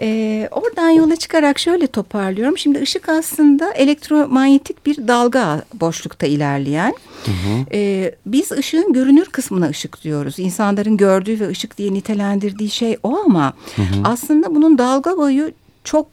E, 0.00 0.48
oradan 0.50 0.90
yola 0.90 1.16
çıkarak 1.16 1.58
şöyle 1.58 1.86
toparlıyorum. 1.86 2.58
Şimdi 2.58 2.80
ışık 2.80 3.08
aslında 3.08 3.72
elektromanyetik 3.72 4.86
bir 4.86 5.08
dalga 5.08 5.64
boşlukta 5.74 6.26
ilerleyen. 6.26 6.94
Hı 7.24 7.30
hı. 7.30 7.64
E, 7.72 8.14
biz 8.26 8.52
ışığın 8.52 8.92
görünür 8.92 9.26
kısmına 9.26 9.68
ışık 9.68 10.04
diyoruz. 10.04 10.38
İnsanların 10.38 10.96
gördüğü 10.96 11.40
ve 11.40 11.48
ışık 11.48 11.78
diye 11.78 11.94
nitelendirdiği 11.94 12.70
şey 12.70 12.96
o 13.02 13.18
ama 13.18 13.52
hı 13.76 13.82
hı. 13.82 13.86
aslında 14.04 14.54
bunun 14.54 14.78
dalga 14.78 15.16
boyu 15.16 15.50
çok 15.84 16.06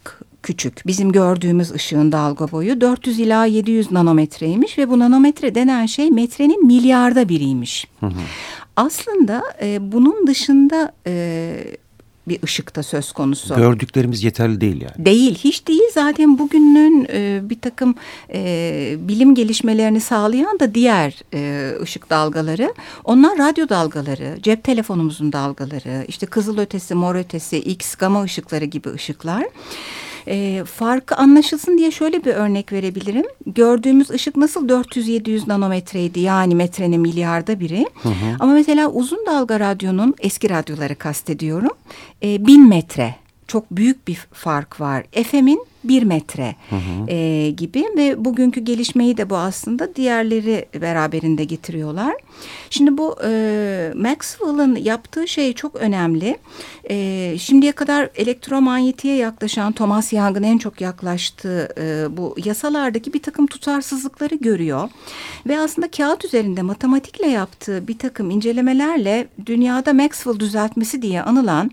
küçük. 0.43 0.87
Bizim 0.87 1.11
gördüğümüz 1.11 1.71
ışığın 1.71 2.11
dalga 2.11 2.51
boyu 2.51 2.81
400 2.81 3.19
ila 3.19 3.45
700 3.45 3.91
nanometreymiş 3.91 4.77
ve 4.77 4.89
bu 4.89 4.99
nanometre 4.99 5.55
denen 5.55 5.85
şey 5.85 6.11
metrenin 6.11 6.65
milyarda 6.65 7.29
biriymiş. 7.29 7.87
Hı 7.99 8.05
hı. 8.05 8.11
Aslında 8.75 9.43
e, 9.61 9.91
bunun 9.91 10.27
dışında 10.27 10.91
e, 11.07 11.55
bir 12.29 12.43
ışıkta 12.43 12.83
söz 12.83 13.11
konusu. 13.11 13.55
Gördüklerimiz 13.55 14.23
yeterli 14.23 14.61
değil 14.61 14.81
yani. 14.81 15.05
Değil, 15.05 15.35
hiç 15.35 15.67
değil. 15.67 15.91
Zaten 15.93 16.39
bugünün 16.39 17.07
e, 17.13 17.39
bir 17.43 17.59
takım 17.59 17.95
e, 18.33 18.95
bilim 18.99 19.35
gelişmelerini 19.35 20.01
sağlayan 20.01 20.59
da 20.59 20.75
diğer 20.75 21.21
e, 21.33 21.71
ışık 21.81 22.09
dalgaları. 22.09 22.73
Onlar 23.03 23.37
radyo 23.37 23.69
dalgaları, 23.69 24.37
cep 24.41 24.63
telefonumuzun 24.63 25.33
dalgaları, 25.33 26.05
işte 26.07 26.25
kızıl 26.25 26.57
ötesi, 26.57 26.95
mor 26.95 27.15
ötesi, 27.15 27.57
X, 27.57 27.95
gama 27.95 28.23
ışıkları 28.23 28.65
gibi 28.65 28.89
ışıklar. 28.89 29.45
E, 30.29 30.63
farkı 30.63 31.15
anlaşılsın 31.15 31.77
diye 31.77 31.91
şöyle 31.91 32.25
bir 32.25 32.33
örnek 32.33 32.71
verebilirim. 32.73 33.25
Gördüğümüz 33.45 34.09
ışık 34.09 34.35
nasıl 34.37 34.69
400-700 34.69 35.49
nanometreydi 35.49 36.19
yani 36.19 36.55
metrenin 36.55 37.01
milyarda 37.01 37.59
biri. 37.59 37.87
Hı 38.03 38.09
hı. 38.09 38.13
Ama 38.39 38.53
mesela 38.53 38.91
uzun 38.91 39.25
dalga 39.25 39.59
radyonun 39.59 40.15
eski 40.19 40.49
radyoları 40.49 40.95
kastediyorum. 40.95 41.71
E, 42.23 42.47
bin 42.47 42.69
metre 42.69 43.15
çok 43.47 43.71
büyük 43.71 44.07
bir 44.07 44.15
fark 44.31 44.81
var. 44.81 45.03
FM'in 45.23 45.68
bir 45.83 46.03
metre 46.03 46.55
hı 46.69 46.75
hı. 46.75 47.11
E, 47.11 47.49
gibi 47.49 47.85
ve 47.97 48.25
bugünkü 48.25 48.61
gelişmeyi 48.61 49.17
de 49.17 49.29
bu 49.29 49.37
aslında 49.37 49.95
diğerleri 49.95 50.65
beraberinde 50.81 51.43
getiriyorlar. 51.43 52.13
Şimdi 52.69 52.97
bu 52.97 53.15
e, 53.23 53.93
Maxwell'ın 53.95 54.75
yaptığı 54.75 55.27
şey 55.27 55.53
çok 55.53 55.75
önemli. 55.75 56.37
E, 56.89 57.35
şimdiye 57.39 57.71
kadar 57.71 58.09
elektromanyetiğe 58.15 59.15
yaklaşan 59.15 59.71
Thomas 59.71 60.13
Young'ın 60.13 60.43
en 60.43 60.57
çok 60.57 60.81
yaklaştığı 60.81 61.69
e, 61.77 62.17
bu 62.17 62.35
yasalardaki 62.45 63.13
bir 63.13 63.21
takım 63.21 63.47
tutarsızlıkları 63.47 64.35
görüyor. 64.35 64.89
Ve 65.47 65.59
aslında 65.59 65.91
kağıt 65.91 66.25
üzerinde 66.25 66.61
matematikle 66.61 67.27
yaptığı 67.27 67.87
bir 67.87 67.97
takım 67.97 68.31
incelemelerle 68.31 69.27
dünyada 69.45 69.93
Maxwell 69.93 70.39
düzeltmesi 70.39 71.01
diye 71.01 71.21
anılan 71.21 71.71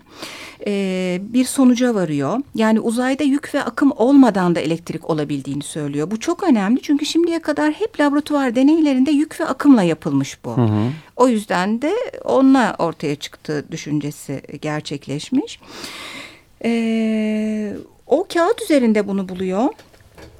e, 0.67 1.21
bir 1.21 1.45
sonuca 1.45 1.95
varıyor. 1.95 2.41
Yani 2.55 2.79
uzayda 2.79 3.23
yük 3.23 3.55
ve 3.55 3.63
akım 3.63 3.91
olmadan 3.97 4.55
da 4.55 4.59
elektrik 4.59 5.09
olabildiğini 5.09 5.63
söylüyor. 5.63 6.11
Bu 6.11 6.19
çok 6.19 6.43
önemli 6.43 6.81
çünkü 6.81 7.05
şimdiye 7.05 7.39
kadar 7.39 7.71
hep 7.71 7.99
laboratuvar 7.99 8.55
deneylerinde 8.55 9.11
yük 9.11 9.39
ve 9.39 9.45
akımla 9.45 9.83
yapılmış 9.83 10.45
bu. 10.45 10.57
Hı 10.57 10.61
hı. 10.61 10.91
O 11.15 11.27
yüzden 11.27 11.81
de 11.81 11.93
onunla 12.23 12.75
ortaya 12.79 13.15
çıktığı 13.15 13.71
düşüncesi 13.71 14.41
gerçekleşmiş. 14.61 15.59
E, 16.63 17.73
o 18.07 18.27
kağıt 18.33 18.61
üzerinde 18.61 19.07
bunu 19.07 19.29
buluyor. 19.29 19.69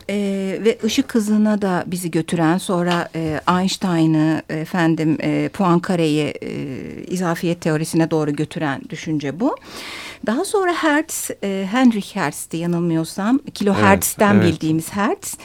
Ee, 0.10 0.60
ve 0.66 0.78
ışık 0.84 1.16
hızına 1.16 1.62
da 1.62 1.84
bizi 1.88 2.12
götüren 2.12 2.58
sonra 2.58 3.10
e, 3.16 3.40
Einstein'ı 3.60 4.42
efendim 4.50 5.18
e, 5.22 5.50
Poincaré'yi 5.54 6.34
e, 6.42 6.52
izafiyet 7.08 7.62
teorisine 7.62 8.12
doğru 8.12 8.36
götüren 8.36 8.82
düşünce 8.90 9.40
bu. 9.40 9.56
Daha 10.26 10.46
sonra 10.46 10.74
Hertz, 10.74 11.30
e, 11.44 11.68
Heinrich 11.72 12.16
Hertz'ti 12.16 12.58
yanılmıyorsam. 12.58 13.40
Kilohertz'ten 13.54 14.34
evet, 14.34 14.44
evet. 14.44 14.54
bildiğimiz 14.54 14.92
Hertz. 14.92 15.38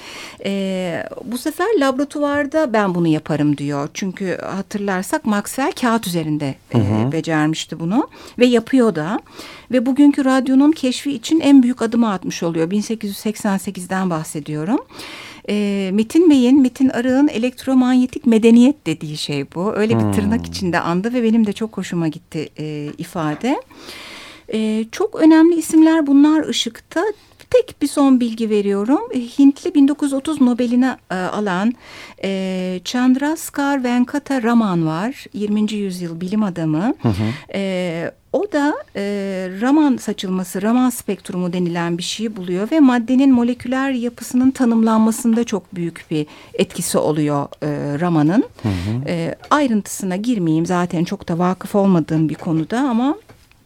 E, 0.45 1.07
bu 1.25 1.39
sefer 1.39 1.67
laboratuvarda 1.81 2.73
ben 2.73 2.95
bunu 2.95 3.07
yaparım 3.07 3.57
diyor. 3.57 3.89
Çünkü 3.95 4.39
hatırlarsak 4.43 5.25
Maxwell 5.25 5.73
kağıt 5.73 6.07
üzerinde 6.07 6.55
e, 6.75 7.13
becermişti 7.13 7.81
bunu. 7.81 8.09
Ve 8.39 8.47
yapıyor 8.47 8.95
da. 8.95 9.21
Ve 9.71 9.87
bugünkü 9.87 10.25
radyonun 10.25 10.73
keşfi 10.73 11.13
için 11.13 11.41
en 11.41 11.63
büyük 11.63 11.83
adımı 11.83 12.13
atmış 12.13 12.43
oluyor. 12.43 12.71
1888'den 12.71 14.11
bahsediyorum. 14.11 14.79
E, 15.49 15.91
Metin 15.93 16.31
Bey'in, 16.31 16.63
Metin 16.63 16.89
Arık'ın 16.89 17.29
elektromanyetik 17.29 18.27
medeniyet 18.27 18.87
dediği 18.87 19.17
şey 19.17 19.47
bu. 19.55 19.73
Öyle 19.75 19.99
bir 19.99 20.13
tırnak 20.13 20.47
içinde 20.47 20.81
andı 20.81 21.15
ve 21.15 21.23
benim 21.23 21.47
de 21.47 21.53
çok 21.53 21.77
hoşuma 21.77 22.09
gitti 22.09 22.49
e, 22.59 22.91
ifade. 22.99 23.61
E, 24.53 24.85
çok 24.93 25.15
önemli 25.15 25.55
isimler 25.55 26.07
bunlar 26.07 26.49
ışıkta. 26.49 27.05
Tek 27.51 27.83
bir 27.83 27.87
son 27.87 28.21
bilgi 28.21 28.51
veriyorum. 28.51 29.01
Ee, 29.15 29.21
Hintli 29.21 29.75
1930 29.75 30.41
Nobel'ini 30.41 30.97
e, 31.11 31.15
alan 31.15 31.73
e, 32.25 32.81
Chandraskar 32.85 33.85
Venkata 33.85 34.43
Raman 34.43 34.87
var. 34.87 35.27
20. 35.33 35.73
yüzyıl 35.73 36.21
bilim 36.21 36.43
adamı. 36.43 36.95
Hı 37.03 37.09
hı. 37.09 37.55
E, 37.55 38.13
o 38.33 38.53
da 38.53 38.75
e, 38.97 39.03
Raman 39.61 39.97
saçılması, 39.97 40.63
Raman 40.63 40.91
spektrumu 40.91 41.53
denilen 41.53 41.99
bir 41.99 42.03
şeyi 42.03 42.37
buluyor 42.37 42.71
ve 42.73 42.81
maddenin 42.81 43.33
moleküler 43.33 43.91
yapısının 43.91 44.51
tanımlanmasında 44.51 45.45
çok 45.45 45.75
büyük 45.75 46.07
bir 46.11 46.27
etkisi 46.55 46.99
oluyor 46.99 47.49
e, 47.63 48.01
Raman'ın. 48.01 48.45
E, 49.07 49.35
ayrıntısına 49.51 50.17
girmeyeyim 50.17 50.67
zaten 50.67 51.05
çok 51.05 51.29
da 51.29 51.39
vakıf 51.39 51.75
olmadığım 51.75 52.29
bir 52.29 52.35
konuda 52.35 52.79
ama 52.81 53.17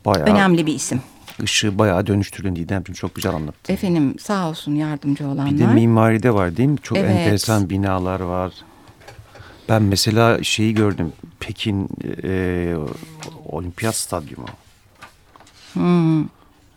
bayağı, 0.07 0.27
önemli 0.27 0.67
bir 0.67 0.75
isim. 0.75 1.01
Işığı 1.43 1.79
bayağı 1.79 2.07
dönüştürdün 2.07 2.57
Didemciğim 2.57 2.97
çok 2.97 3.15
güzel 3.15 3.35
anlattın. 3.35 3.75
Efendim 3.75 4.15
sağ 4.21 4.49
olsun 4.49 4.75
yardımcı 4.75 5.27
olanlar. 5.27 5.51
Bir 5.51 5.59
de 5.59 5.67
mimaride 5.67 6.35
var 6.35 6.57
değil 6.57 6.69
mi? 6.69 6.79
Çok 6.83 6.99
evet. 6.99 7.11
enteresan 7.11 7.71
binalar 7.71 8.21
var. 8.21 8.53
Ben 9.69 9.83
mesela 9.83 10.43
şeyi 10.43 10.75
gördüm. 10.75 11.13
Pekin 11.41 11.89
e, 12.25 12.75
Olimpiyat 13.49 13.95
Stadyumu. 13.95 14.47
Hmm. 15.73 16.25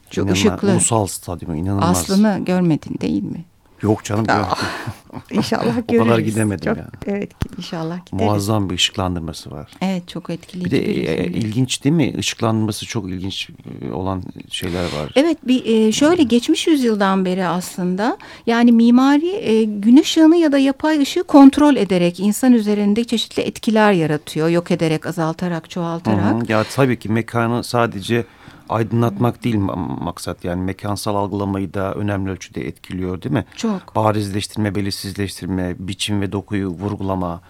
Çok 0.09 0.25
İnanılmaz, 0.25 0.37
ışıklı. 0.37 0.71
Ulusal 0.71 1.07
stadyumu 1.07 1.55
inanılmaz. 1.55 1.97
Aslını 1.97 2.45
görmedin 2.45 2.97
değil 3.01 3.23
mi? 3.23 3.45
Yok 3.81 4.03
canım. 4.03 4.25
İnşallah 5.31 5.75
görürüz. 5.87 6.01
o 6.01 6.03
kadar 6.03 6.19
gidemedim 6.19 6.65
çok, 6.65 6.77
yani. 6.77 6.89
Evet 7.05 7.31
inşallah 7.57 8.05
gideriz. 8.05 8.25
Muazzam 8.25 8.69
bir 8.69 8.75
ışıklandırması 8.75 9.51
var. 9.51 9.71
Evet 9.81 10.07
çok 10.07 10.29
etkileyici. 10.29 10.71
Bir 10.71 10.81
de 10.81 10.87
bir 10.87 11.07
e, 11.07 11.25
ilginç 11.25 11.83
değil 11.83 11.95
mi? 11.95 12.09
Işıklandırması 12.09 12.85
çok 12.85 13.09
ilginç 13.09 13.49
e, 13.81 13.91
olan 13.91 14.23
şeyler 14.49 14.83
var. 14.83 15.11
Evet 15.15 15.37
bir 15.47 15.65
e, 15.65 15.91
şöyle 15.91 16.23
geçmiş 16.23 16.67
yüzyıldan 16.67 17.25
beri 17.25 17.45
aslında 17.47 18.17
yani 18.45 18.71
mimari 18.71 19.65
gün 19.81 19.97
ışığını 19.97 20.37
ya 20.37 20.51
da 20.51 20.57
yapay 20.57 21.01
ışığı 21.01 21.23
kontrol 21.23 21.75
ederek 21.75 22.19
insan 22.19 22.53
üzerinde 22.53 23.03
çeşitli 23.03 23.43
etkiler 23.43 23.91
yaratıyor. 23.91 24.49
Yok 24.49 24.71
ederek, 24.71 25.05
azaltarak, 25.05 25.69
çoğaltarak. 25.69 26.33
Hı 26.33 26.37
hı. 26.37 26.51
Ya 26.51 26.63
tabii 26.63 26.99
ki 26.99 27.09
mekanı 27.09 27.63
sadece 27.63 28.25
aydınlatmak 28.69 29.43
değil 29.43 29.55
maksat 30.01 30.43
yani 30.43 30.61
mekansal 30.61 31.15
algılamayı 31.15 31.73
da 31.73 31.93
önemli 31.93 32.31
ölçüde 32.31 32.67
etkiliyor 32.67 33.21
değil 33.21 33.33
mi? 33.33 33.45
Çok. 33.55 33.95
Barizleştirme, 33.95 34.75
belirsizleştirme, 34.75 35.75
biçim 35.79 36.21
ve 36.21 36.31
dokuyu 36.31 36.67
vurgulama, 36.67 37.41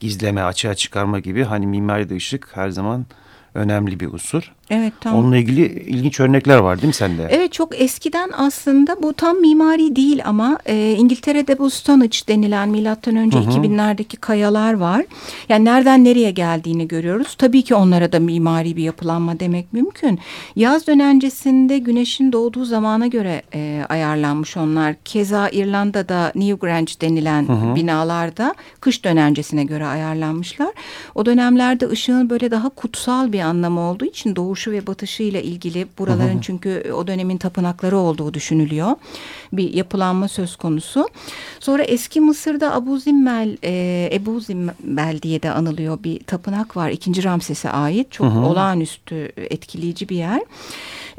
gizleme, 0.00 0.42
açığa 0.42 0.74
çıkarma 0.74 1.18
gibi 1.18 1.44
hani 1.44 1.66
mimaride 1.66 2.16
ışık 2.16 2.56
her 2.56 2.68
zaman 2.68 3.06
önemli 3.54 4.00
bir 4.00 4.12
unsur. 4.12 4.52
Evet 4.70 4.92
tamam. 5.00 5.20
Onunla 5.20 5.36
ilgili 5.36 5.66
ilginç 5.66 6.20
örnekler 6.20 6.56
var 6.56 6.76
değil 6.76 6.86
mi 6.86 6.94
sende? 6.94 7.28
Evet 7.30 7.52
çok 7.52 7.80
eskiden 7.80 8.30
aslında 8.36 9.02
bu 9.02 9.12
tam 9.12 9.40
mimari 9.40 9.96
değil 9.96 10.22
ama 10.24 10.58
e, 10.66 10.92
İngiltere'de 10.98 11.58
bu 11.58 11.70
Stonehenge 11.70 12.18
denilen 12.28 12.68
milattan 12.68 13.16
önce 13.16 13.38
2000'lerdeki 13.38 14.16
kayalar 14.16 14.74
var. 14.74 15.04
Yani 15.48 15.64
nereden 15.64 16.04
nereye 16.04 16.30
geldiğini 16.30 16.88
görüyoruz. 16.88 17.34
Tabii 17.34 17.62
ki 17.62 17.74
onlara 17.74 18.12
da 18.12 18.18
mimari 18.18 18.76
bir 18.76 18.82
yapılanma 18.82 19.40
demek 19.40 19.72
mümkün. 19.72 20.18
Yaz 20.56 20.86
dönencesinde 20.86 21.78
güneşin 21.78 22.32
doğduğu 22.32 22.64
zamana 22.64 23.06
göre 23.06 23.42
e, 23.54 23.84
ayarlanmış 23.88 24.56
onlar. 24.56 24.94
Keza 25.04 25.48
İrlanda'da 25.48 26.32
Newgrange 26.34 26.92
denilen 27.00 27.48
hı 27.48 27.52
hı. 27.52 27.74
binalarda 27.74 28.54
kış 28.80 29.04
dönencesine 29.04 29.64
göre 29.64 29.86
ayarlanmışlar. 29.86 30.70
O 31.14 31.26
dönemlerde 31.26 31.88
ışığın 31.88 32.30
böyle 32.30 32.50
daha 32.50 32.68
kutsal 32.68 33.32
bir 33.32 33.40
anlamı 33.40 33.80
olduğu 33.80 34.04
için 34.04 34.36
doğu 34.36 34.55
doğuşu 34.56 34.70
ve 34.70 34.86
batışı 34.86 35.22
ile 35.22 35.42
ilgili 35.42 35.86
buraların 35.98 36.34
hı 36.34 36.38
hı. 36.38 36.42
çünkü 36.42 36.92
o 36.96 37.06
dönemin 37.06 37.36
tapınakları 37.36 37.98
olduğu 37.98 38.34
düşünülüyor. 38.34 38.96
Bir 39.52 39.74
yapılanma 39.74 40.28
söz 40.28 40.56
konusu. 40.56 41.08
Sonra 41.60 41.82
eski 41.82 42.20
Mısır'da 42.20 42.74
Abu 42.74 42.98
Zimmel, 42.98 43.56
e, 43.64 44.08
Ebu 44.12 44.40
Zimmel 44.40 45.18
diye 45.22 45.42
de 45.42 45.50
anılıyor 45.50 45.98
bir 46.04 46.20
tapınak 46.24 46.76
var. 46.76 46.90
İkinci 46.90 47.24
Ramses'e 47.24 47.70
ait. 47.70 48.12
Çok 48.12 48.26
hı 48.26 48.30
hı. 48.30 48.46
olağanüstü 48.46 49.32
etkileyici 49.36 50.08
bir 50.08 50.16
yer. 50.16 50.42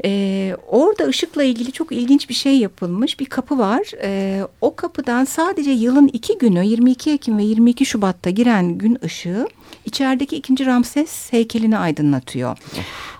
E, 0.04 0.56
orada 0.68 1.04
ışıkla 1.04 1.44
ilgili 1.44 1.72
çok 1.72 1.92
ilginç 1.92 2.28
bir 2.28 2.34
şey 2.34 2.58
yapılmış. 2.58 3.20
Bir 3.20 3.26
kapı 3.26 3.58
var. 3.58 3.82
E, 4.02 4.42
o 4.60 4.76
kapıdan 4.76 5.24
sadece 5.24 5.70
yılın 5.70 6.10
iki 6.12 6.38
günü 6.38 6.66
22 6.66 7.10
Ekim 7.10 7.38
ve 7.38 7.42
22 7.42 7.86
Şubat'ta 7.86 8.30
giren 8.30 8.78
gün 8.78 8.98
ışığı 9.04 9.46
içerideki 9.84 10.36
ikinci 10.36 10.66
Ramses 10.66 11.32
heykelini 11.32 11.78
aydınlatıyor. 11.78 12.58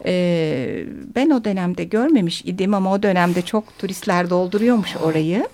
Ee, 0.09 0.85
ben 1.15 1.31
o 1.31 1.45
dönemde 1.45 1.85
görmemiş 1.85 2.43
idim 2.45 2.75
ama 2.75 2.93
o 2.93 3.03
dönemde 3.03 3.43
çok 3.43 3.79
turistler 3.79 4.31
dolduruyormuş 4.31 4.97
orayı. 4.97 5.49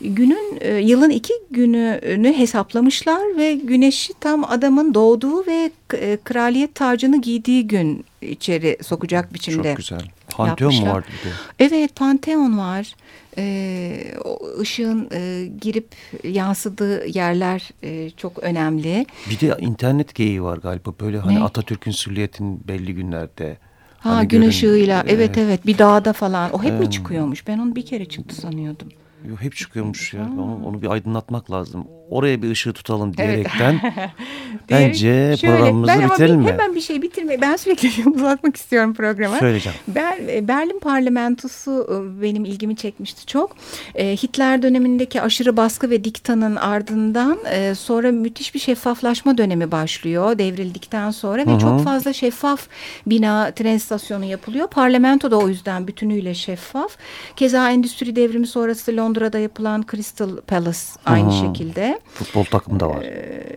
Günün 0.00 0.58
e, 0.60 0.74
yılın 0.74 1.10
iki 1.10 1.32
gününü 1.50 2.32
hesaplamışlar 2.32 3.36
ve 3.36 3.54
güneşi 3.54 4.14
tam 4.20 4.44
adamın 4.44 4.94
doğduğu 4.94 5.46
ve 5.46 5.70
e, 5.94 6.18
kraliyet 6.24 6.74
tacını 6.74 7.20
giydiği 7.20 7.66
gün 7.66 8.04
içeri 8.22 8.78
sokacak 8.82 9.34
biçimde. 9.34 9.68
Çok 9.68 9.76
güzel. 9.76 10.00
Panteon 10.30 10.74
mu 10.74 10.86
vardı 10.86 11.06
bir 11.18 11.28
de? 11.30 11.34
Evet 11.58 11.96
Panteon 11.96 12.58
var. 12.58 12.94
Ee, 13.38 14.14
ışığın 14.60 15.08
e, 15.12 15.46
girip 15.60 15.88
yansıdığı 16.24 17.06
yerler 17.06 17.70
e, 17.82 18.10
çok 18.10 18.38
önemli. 18.38 19.06
Bir 19.30 19.40
de 19.40 19.56
internet 19.60 20.14
geyiği 20.14 20.42
var 20.42 20.56
galiba. 20.56 20.90
Böyle 21.00 21.18
hani 21.18 21.34
Ne? 21.34 21.44
Atatürk'ün 21.44 21.90
sürliyetin 21.92 22.68
belli 22.68 22.94
günlerde. 22.94 23.56
Ha 24.00 24.10
hani 24.10 24.28
gün 24.28 24.38
görün- 24.38 24.48
ışığıyla 24.50 25.04
evet 25.06 25.38
Ee, 25.38 25.40
evet 25.40 25.66
bir 25.66 25.78
dağda 25.78 26.12
falan. 26.12 26.52
O 26.52 26.62
hep 26.62 26.72
mi 26.72 26.76
Evet. 26.82 26.92
çıkıyormuş? 26.92 27.46
Ben 27.46 27.58
onu 27.58 27.76
bir 27.76 27.86
kere 27.86 28.04
çıktı 28.04 28.34
sanıyordum. 28.36 28.88
Yo, 29.28 29.36
hep 29.40 29.56
çıkıyormuş 29.56 30.14
ya. 30.14 30.28
Onu, 30.38 30.60
onu 30.66 30.82
bir 30.82 30.90
aydınlatmak 30.90 31.50
lazım. 31.50 31.86
Oraya 32.10 32.42
bir 32.42 32.50
ışığı 32.50 32.72
tutalım 32.72 33.12
Evet. 33.18 33.18
diyerekten. 33.18 33.80
Bence 34.70 35.36
Şöyle, 35.40 35.56
programımızı 35.56 35.92
ben 35.92 36.10
bitirelim 36.10 36.40
mi? 36.40 36.46
Hemen 36.46 36.74
bir 36.74 36.80
şey 36.80 37.02
bitirme. 37.02 37.40
Ben 37.40 37.56
sürekli 37.56 38.10
uzatmak 38.14 38.56
istiyorum 38.56 38.94
programı. 38.94 39.36
Söyleyeceğim. 39.36 39.78
Ber- 39.94 40.48
Berlin 40.48 40.78
parlamentosu 40.80 41.86
e, 41.90 42.22
benim 42.22 42.44
ilgimi 42.44 42.76
çekmişti 42.76 43.26
çok. 43.26 43.56
E, 43.94 44.16
Hitler 44.16 44.62
dönemindeki 44.62 45.22
aşırı 45.22 45.56
baskı 45.56 45.90
ve 45.90 46.04
diktanın 46.04 46.56
ardından 46.56 47.38
e, 47.52 47.74
sonra 47.74 48.12
müthiş 48.12 48.54
bir 48.54 48.60
şeffaflaşma 48.60 49.38
dönemi 49.38 49.70
başlıyor 49.70 50.38
devrildikten 50.38 51.10
sonra 51.10 51.46
ve 51.46 51.50
Hı 51.50 51.54
hı. 51.54 51.58
çok 51.60 51.84
fazla 51.84 52.12
şeffaf 52.12 52.68
bina 53.06 53.50
tren 53.50 53.76
istasyonu 53.76 54.24
yapılıyor. 54.24 54.68
Parlamento 54.68 55.30
da 55.30 55.36
o 55.38 55.48
yüzden 55.48 55.86
bütünüyle 55.86 56.34
şeffaf. 56.34 56.96
Keza 57.36 57.70
endüstri 57.70 58.16
devrimi 58.16 58.46
sonrası 58.46 58.96
Londra'da 59.10 59.38
yapılan 59.38 59.84
Crystal 59.90 60.36
Palace 60.36 60.78
aynı 61.04 61.30
Hı. 61.30 61.46
şekilde. 61.46 62.00
Futbol 62.14 62.44
takımı 62.44 62.80
da 62.80 62.88
var. 62.88 63.04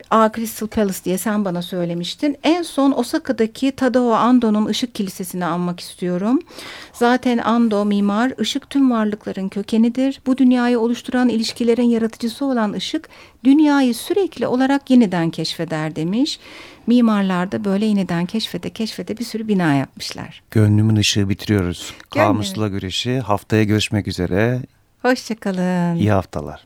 A 0.09 0.31
Crystal 0.35 0.67
Palace 0.67 1.03
diye 1.05 1.17
sen 1.17 1.45
bana 1.45 1.61
söylemiştin. 1.61 2.37
En 2.43 2.61
son 2.61 2.91
Osaka'daki 2.91 3.71
Tadao 3.71 4.11
Ando'nun 4.11 4.65
ışık 4.65 4.95
kilisesini 4.95 5.45
anmak 5.45 5.79
istiyorum. 5.79 6.39
Zaten 6.93 7.37
Ando 7.37 7.85
mimar, 7.85 8.33
ışık 8.39 8.69
tüm 8.69 8.91
varlıkların 8.91 9.49
kökenidir. 9.49 10.21
Bu 10.25 10.37
dünyayı 10.37 10.79
oluşturan 10.79 11.29
ilişkilerin 11.29 11.83
yaratıcısı 11.83 12.45
olan 12.45 12.73
ışık, 12.73 13.09
dünyayı 13.43 13.95
sürekli 13.95 14.47
olarak 14.47 14.89
yeniden 14.89 15.29
keşfeder 15.29 15.95
demiş. 15.95 16.39
Mimarlar 16.87 17.51
da 17.51 17.65
böyle 17.65 17.85
yeniden 17.85 18.25
keşfede 18.25 18.69
keşfede 18.69 19.17
bir 19.17 19.23
sürü 19.23 19.47
bina 19.47 19.73
yapmışlar. 19.73 20.43
Gönlümün 20.51 20.95
ışığı 20.95 21.29
bitiriyoruz. 21.29 21.93
Kamusla 22.09 22.67
güreşi. 22.67 23.19
Haftaya 23.19 23.63
görüşmek 23.63 24.07
üzere. 24.07 24.61
Hoşçakalın. 25.03 25.95
İyi 25.95 26.11
haftalar. 26.11 26.65